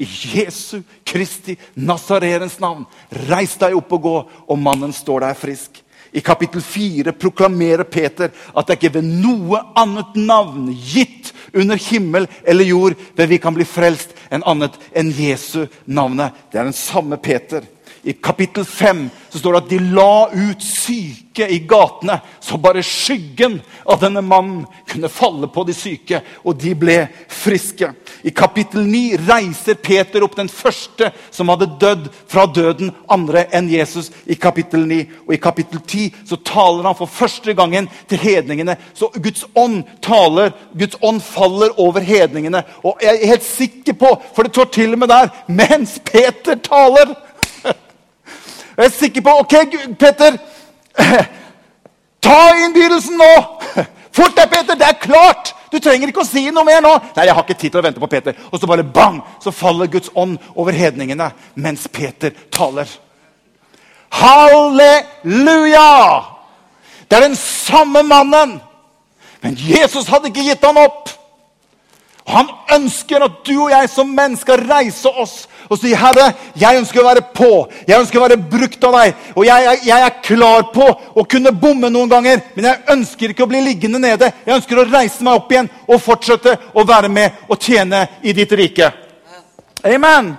I 0.00 0.06
Jesu 0.06 0.80
Kristi 1.04 1.56
Nazarerens 1.76 2.56
navn, 2.62 2.86
reis 3.28 3.58
deg 3.60 3.76
opp 3.76 3.92
og 3.98 4.02
gå. 4.06 4.14
Og 4.48 4.60
mannen 4.60 4.94
står 4.96 5.26
der 5.26 5.36
frisk. 5.36 5.82
I 6.12 6.20
kapittel 6.20 6.62
4 6.62 7.12
proklamerer 7.12 7.86
Peter 7.86 8.30
at 8.30 8.66
det 8.66 8.78
ikke 8.78 8.96
ved 8.98 9.10
noe 9.22 9.60
annet 9.78 10.16
navn 10.18 10.70
gitt 10.74 11.30
under 11.54 11.78
himmel 11.78 12.26
eller 12.44 12.66
jord 12.66 12.96
ved 13.16 13.30
vi 13.30 13.38
kan 13.42 13.54
bli 13.54 13.66
frelst 13.66 14.16
enn 14.30 14.44
annet 14.46 14.76
enn 14.96 15.12
Jesu 15.14 15.66
navnet. 15.86 16.34
Det 16.50 16.58
er 16.58 16.70
den 16.70 16.76
samme 16.76 17.18
Peter. 17.22 17.66
I 18.02 18.12
kapittel 18.12 18.64
5 18.64 19.10
så 19.30 19.38
står 19.38 19.52
det 19.52 19.60
at 19.60 19.70
de 19.70 19.78
la 19.94 20.28
ut 20.32 20.62
syke 20.64 21.46
i 21.52 21.58
gatene, 21.68 22.16
så 22.40 22.56
bare 22.58 22.82
skyggen 22.84 23.58
av 23.84 24.00
denne 24.00 24.22
mannen 24.24 24.64
kunne 24.88 25.10
falle 25.12 25.46
på 25.52 25.64
de 25.68 25.74
syke, 25.76 26.22
og 26.42 26.56
de 26.58 26.72
ble 26.74 26.96
friske. 27.28 27.92
I 28.24 28.32
kapittel 28.36 28.88
9 28.88 29.20
reiser 29.28 29.78
Peter 29.78 30.24
opp 30.24 30.34
den 30.40 30.50
første 30.50 31.12
som 31.30 31.52
hadde 31.52 31.70
dødd 31.80 32.08
fra 32.30 32.46
døden, 32.48 32.90
andre 33.08 33.46
enn 33.52 33.70
Jesus. 33.70 34.10
i 34.26 34.34
kapittel 34.34 34.86
9. 34.86 35.00
Og 35.28 35.34
i 35.34 35.40
kapittel 35.40 35.80
10 35.80 36.14
så 36.26 36.36
taler 36.36 36.88
han 36.88 36.96
for 36.96 37.06
første 37.06 37.54
gangen 37.54 37.88
til 38.08 38.18
hedningene. 38.18 38.76
Så 38.94 39.12
Guds 39.14 39.44
ånd 39.54 39.84
taler, 40.02 40.52
Guds 40.74 40.96
ånd 41.02 41.20
faller 41.20 41.76
over 41.78 42.00
hedningene. 42.00 42.64
Og 42.84 42.98
jeg 43.02 43.20
er 43.22 43.34
helt 43.34 43.46
sikker 43.46 43.92
på, 43.92 44.14
for 44.34 44.42
det 44.42 44.54
står 44.56 44.72
til 44.72 44.92
og 44.92 45.04
med 45.04 45.08
der, 45.08 45.28
mens 45.48 46.00
Peter 46.04 46.56
taler 46.56 47.14
Jeg 48.80 48.86
er 48.86 48.96
sikker 48.96 49.20
på 49.20 49.32
Ok, 49.42 49.54
Peter. 50.00 50.36
Ta 52.24 52.36
innbydelsen 52.64 53.18
nå! 53.20 53.32
Fort 54.16 54.36
deg, 54.38 54.48
Peter! 54.48 54.78
Det 54.78 54.86
er 54.88 54.96
klart! 55.02 55.52
Du 55.70 55.76
trenger 55.78 56.08
ikke 56.08 56.24
å 56.24 56.26
si 56.26 56.46
noe 56.48 56.64
mer 56.64 56.80
nå. 56.80 56.94
Nei, 57.14 57.26
jeg 57.28 57.36
har 57.36 57.44
ikke 57.44 57.58
tid 57.60 57.74
til 57.74 57.82
å 57.82 57.84
vente 57.84 58.00
på 58.00 58.08
Peter. 58.10 58.40
Og 58.48 58.56
så 58.56 58.66
bare 58.70 58.86
bang, 58.96 59.20
så 59.44 59.52
faller 59.52 59.90
Guds 59.92 60.08
ånd 60.18 60.40
over 60.56 60.72
hedningene 60.74 61.28
mens 61.60 61.84
Peter 61.92 62.32
taler. 62.50 62.88
Halleluja! 64.16 65.92
Det 67.04 67.20
er 67.20 67.28
den 67.28 67.36
samme 67.36 68.02
mannen. 68.06 68.56
Men 69.44 69.60
Jesus 69.60 70.08
hadde 70.08 70.32
ikke 70.32 70.48
gitt 70.48 70.64
ham 70.64 70.80
opp. 70.80 71.19
Han 72.28 72.50
ønsker 72.74 73.24
at 73.24 73.40
du 73.46 73.54
og 73.62 73.70
jeg 73.72 73.88
som 73.90 74.10
menn 74.14 74.36
skal 74.38 74.62
reise 74.68 75.08
oss 75.08 75.46
og 75.70 75.78
si, 75.78 75.94
'Herre, 75.94 76.32
jeg 76.58 76.78
ønsker 76.80 77.00
å 77.00 77.06
være 77.06 77.22
på. 77.34 77.68
Jeg 77.86 78.00
ønsker 78.00 78.18
å 78.18 78.22
være 78.26 78.36
brukt 78.36 78.84
av 78.84 78.92
deg.' 78.92 79.14
'Og 79.36 79.44
jeg, 79.46 79.64
jeg, 79.64 79.78
jeg, 79.86 80.02
er 80.02 80.22
klar 80.22 80.62
på 80.74 80.86
å 81.14 81.24
kunne 81.24 81.52
bomme 81.52 81.90
noen 81.90 82.10
ganger, 82.10 82.42
men 82.54 82.64
jeg 82.64 82.82
ønsker 82.90 83.30
ikke 83.30 83.46
å 83.46 83.50
bli 83.50 83.60
liggende 83.60 83.98
nede.' 84.02 84.32
'Jeg 84.46 84.56
ønsker 84.56 84.78
å 84.78 84.90
reise 84.90 85.24
meg 85.24 85.34
opp 85.34 85.52
igjen 85.52 85.70
og 85.86 86.02
fortsette 86.02 86.58
å 86.74 86.84
være 86.84 87.08
med 87.08 87.46
og 87.48 87.58
tjene 87.58 88.08
i 88.22 88.32
ditt 88.32 88.52
rike.' 88.52 88.92
Amen. 89.84 90.36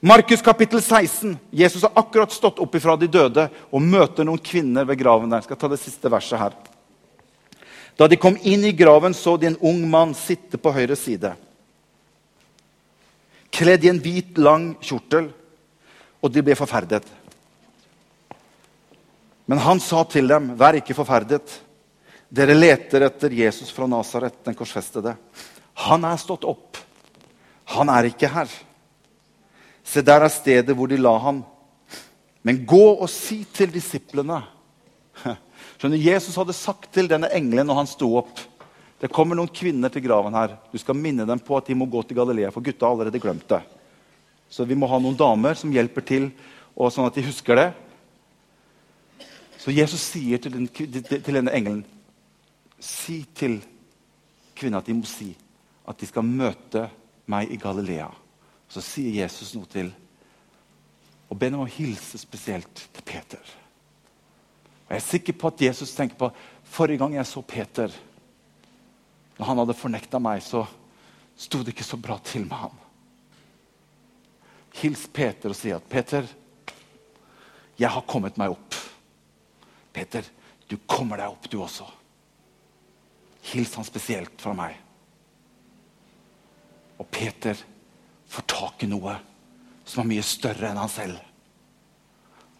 Markus 0.00 0.42
kapittel 0.42 0.82
16. 0.82 1.38
Jesus 1.50 1.82
har 1.82 1.92
akkurat 1.94 2.32
stått 2.32 2.58
opp 2.58 2.74
ifra 2.74 2.96
de 2.96 3.06
døde 3.08 3.48
og 3.70 3.82
møter 3.82 4.24
noen 4.24 4.42
kvinner 4.42 4.84
ved 4.84 4.98
graven 5.00 5.30
der. 5.30 5.40
Jeg 5.40 5.44
skal 5.48 5.56
ta 5.56 5.68
det 5.72 5.80
siste 5.80 6.10
verset 6.12 6.40
her. 6.40 6.56
Da 7.96 8.08
de 8.10 8.18
kom 8.18 8.36
inn 8.42 8.64
i 8.66 8.72
graven, 8.74 9.14
så 9.14 9.36
de 9.36 9.52
en 9.52 9.60
ung 9.62 9.84
mann 9.90 10.14
sitte 10.18 10.58
på 10.58 10.72
høyre 10.74 10.96
side. 10.98 11.34
Kledd 13.54 13.84
i 13.86 13.90
en 13.92 14.00
hvit, 14.02 14.34
lang 14.38 14.72
kjortel, 14.82 15.28
og 16.18 16.32
de 16.32 16.42
ble 16.42 16.56
forferdet. 16.58 17.04
Men 19.46 19.60
han 19.60 19.80
sa 19.80 20.02
til 20.04 20.28
dem, 20.28 20.56
'Vær 20.56 20.80
ikke 20.80 20.96
forferdet.' 20.96 21.60
Dere 22.34 22.54
leter 22.54 23.04
etter 23.06 23.30
Jesus 23.30 23.70
fra 23.70 23.86
Nasaret, 23.86 24.34
den 24.44 24.54
korsfestede. 24.54 25.16
Han 25.86 26.04
er 26.04 26.16
stått 26.16 26.44
opp. 26.44 26.78
Han 27.76 27.88
er 27.88 28.08
ikke 28.08 28.26
her. 28.26 28.48
Se, 29.84 30.02
der 30.02 30.24
er 30.24 30.32
stedet 30.32 30.74
hvor 30.74 30.90
de 30.90 30.96
la 30.96 31.12
ham. 31.18 31.44
Men 32.42 32.66
gå 32.66 32.96
og 32.96 33.06
si 33.12 33.44
til 33.44 33.70
disiplene 33.70 34.40
Skjønner, 35.84 36.00
Jesus 36.00 36.36
hadde 36.40 36.54
sagt 36.56 36.86
til 36.96 37.10
denne 37.10 37.28
engelen 37.36 37.68
når 37.68 37.76
han 37.76 37.88
sto 37.90 38.06
opp 38.16 38.38
Det 39.02 39.10
kommer 39.12 39.36
noen 39.36 39.50
kvinner 39.52 39.90
til 39.92 40.00
graven 40.00 40.32
her. 40.32 40.54
Du 40.72 40.78
skal 40.80 40.96
minne 40.96 41.26
dem 41.28 41.40
på 41.44 41.58
at 41.58 41.66
de 41.68 41.74
må 41.76 41.84
gå 41.84 42.00
til 42.08 42.16
Galilea, 42.16 42.48
for 42.54 42.64
gutta 42.64 42.86
har 42.86 42.94
allerede 42.94 43.20
glemt 43.20 43.44
det. 43.50 43.58
Så 44.48 44.64
vi 44.64 44.78
må 44.80 44.88
ha 44.88 44.96
noen 44.96 45.18
damer 45.20 45.58
som 45.60 45.74
hjelper 45.74 46.06
til, 46.08 46.30
og 46.72 46.88
sånn 46.88 47.04
at 47.04 47.18
de 47.18 47.24
husker 47.26 47.58
det. 47.60 47.66
Så 49.60 49.74
Jesus 49.76 50.06
sier 50.14 50.40
til, 50.40 50.56
den, 50.56 50.70
til 50.72 51.36
denne 51.36 51.52
engelen 51.52 51.82
Si 52.80 53.18
til 53.36 53.58
kvinna 54.56 54.80
at 54.80 54.88
de 54.88 54.96
må 54.96 55.04
si 55.08 55.34
at 55.84 56.00
de 56.00 56.08
skal 56.08 56.24
møte 56.24 56.86
meg 57.28 57.52
i 57.52 57.58
Galilea. 57.60 58.08
Så 58.72 58.80
sier 58.80 59.20
Jesus 59.20 59.52
noe 59.52 59.68
til 59.68 59.92
og 61.28 61.36
ber 61.36 61.52
dem 61.52 61.60
å 61.60 61.68
hilse 61.68 62.22
spesielt 62.24 62.86
til 62.88 63.04
Peter. 63.04 63.44
Jeg 64.94 65.00
er 65.00 65.10
sikker 65.10 65.34
på 65.34 65.50
at 65.50 65.62
Jesus 65.64 65.90
tenker 65.90 66.14
på 66.14 66.28
forrige 66.70 67.00
gang 67.00 67.16
jeg 67.16 67.26
så 67.26 67.40
Peter. 67.42 67.90
Når 69.34 69.48
han 69.48 69.58
hadde 69.58 69.74
fornekta 69.74 70.20
meg, 70.22 70.38
så 70.46 70.60
sto 71.34 71.64
det 71.64 71.74
ikke 71.74 71.86
så 71.86 71.98
bra 71.98 72.20
til 72.22 72.44
med 72.46 72.54
ham. 72.60 72.76
Hils 74.78 75.08
Peter 75.10 75.50
og 75.50 75.58
si 75.58 75.72
at 75.74 75.82
'Peter, 75.90 76.22
jeg 77.78 77.90
har 77.90 78.06
kommet 78.06 78.38
meg 78.38 78.54
opp.' 78.54 78.78
'Peter, 79.92 80.22
du 80.70 80.76
kommer 80.86 81.16
deg 81.16 81.26
opp, 81.26 81.50
du 81.50 81.58
også.' 81.58 81.90
Hils 83.50 83.74
han 83.74 83.84
spesielt 83.84 84.40
fra 84.40 84.54
meg. 84.54 84.78
Og 86.98 87.06
Peter 87.10 87.58
får 88.28 88.42
tak 88.46 88.82
i 88.82 88.86
noe 88.86 89.18
som 89.84 90.04
er 90.04 90.14
mye 90.14 90.22
større 90.22 90.70
enn 90.70 90.78
han 90.78 90.88
selv. 90.88 91.33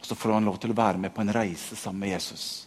Og 0.05 0.09
så 0.09 0.15
får 0.21 0.35
han 0.37 0.45
lov 0.45 0.59
til 0.61 0.75
å 0.75 0.77
være 0.77 1.01
med 1.01 1.15
på 1.17 1.23
en 1.23 1.33
reise 1.33 1.79
sammen 1.81 2.03
med 2.05 2.11
Jesus 2.13 2.67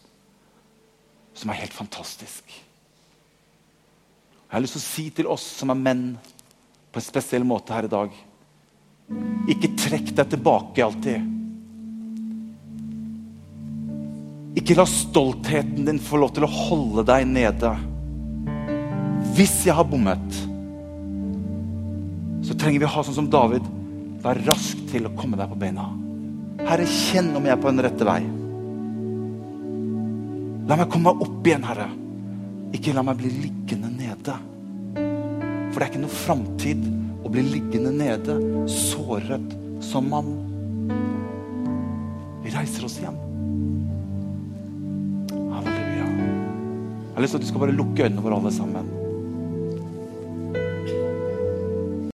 som 1.37 1.51
er 1.53 1.59
helt 1.59 1.75
fantastisk. 1.77 2.49
Jeg 2.49 4.49
har 4.49 4.63
lyst 4.63 4.73
til 4.73 4.81
å 4.81 4.87
si 4.87 5.03
til 5.13 5.27
oss 5.29 5.43
som 5.59 5.69
er 5.69 5.77
menn, 5.77 6.01
på 6.89 6.97
en 6.97 7.05
spesiell 7.05 7.45
måte 7.45 7.75
her 7.75 7.85
i 7.85 7.91
dag 7.91 8.15
Ikke 9.51 9.69
trekk 9.77 10.09
deg 10.17 10.31
tilbake 10.31 10.81
alltid. 10.81 11.27
Ikke 14.57 14.79
la 14.79 14.87
stoltheten 14.89 15.85
din 15.85 16.01
få 16.01 16.17
lov 16.23 16.33
til 16.33 16.47
å 16.47 16.49
holde 16.49 17.05
deg 17.11 17.27
nede. 17.29 17.75
Hvis 19.37 19.59
jeg 19.67 19.77
har 19.77 19.85
bommet, 19.85 20.41
så 22.49 22.57
trenger 22.57 22.81
vi 22.81 22.89
å 22.89 22.95
ha 22.97 23.05
sånn 23.05 23.21
som 23.21 23.29
David. 23.29 23.61
Vær 24.25 24.41
rask 24.49 24.81
til 24.89 25.05
å 25.05 25.15
komme 25.21 25.37
deg 25.37 25.53
på 25.53 25.61
beina. 25.67 25.85
Herre, 26.67 26.83
kjenn 26.83 27.31
om 27.37 27.45
jeg 27.47 27.55
er 27.55 27.61
på 27.63 27.71
den 27.71 27.83
rette 27.85 28.07
vei. 28.07 28.19
La 30.67 30.75
meg 30.75 30.89
komme 30.91 31.13
meg 31.13 31.23
opp 31.23 31.47
igjen, 31.47 31.63
Herre. 31.63 31.87
Ikke 32.75 32.95
la 32.95 33.05
meg 33.07 33.21
bli 33.21 33.31
liggende 33.37 33.91
nede. 33.93 34.35
For 34.97 35.79
det 35.79 35.85
er 35.85 35.91
ikke 35.93 36.03
noe 36.03 36.17
framtid 36.25 36.83
å 37.23 37.31
bli 37.31 37.45
liggende 37.47 37.93
nede, 37.95 38.35
såret 38.67 39.55
som 39.83 40.11
mann. 40.11 40.33
Vi 42.43 42.51
reiser 42.51 42.87
oss 42.87 42.99
igjen. 42.99 43.15
Halleluja. 45.55 46.11
Jeg 46.11 47.15
har 47.15 47.23
lyst 47.23 47.37
til 47.37 47.39
at 47.39 47.47
du 47.47 47.51
skal 47.53 47.63
bare 47.63 47.79
lukke 47.79 48.09
øynene 48.09 48.27
våre 48.27 48.41
alle 48.41 48.55
sammen. 48.55 48.96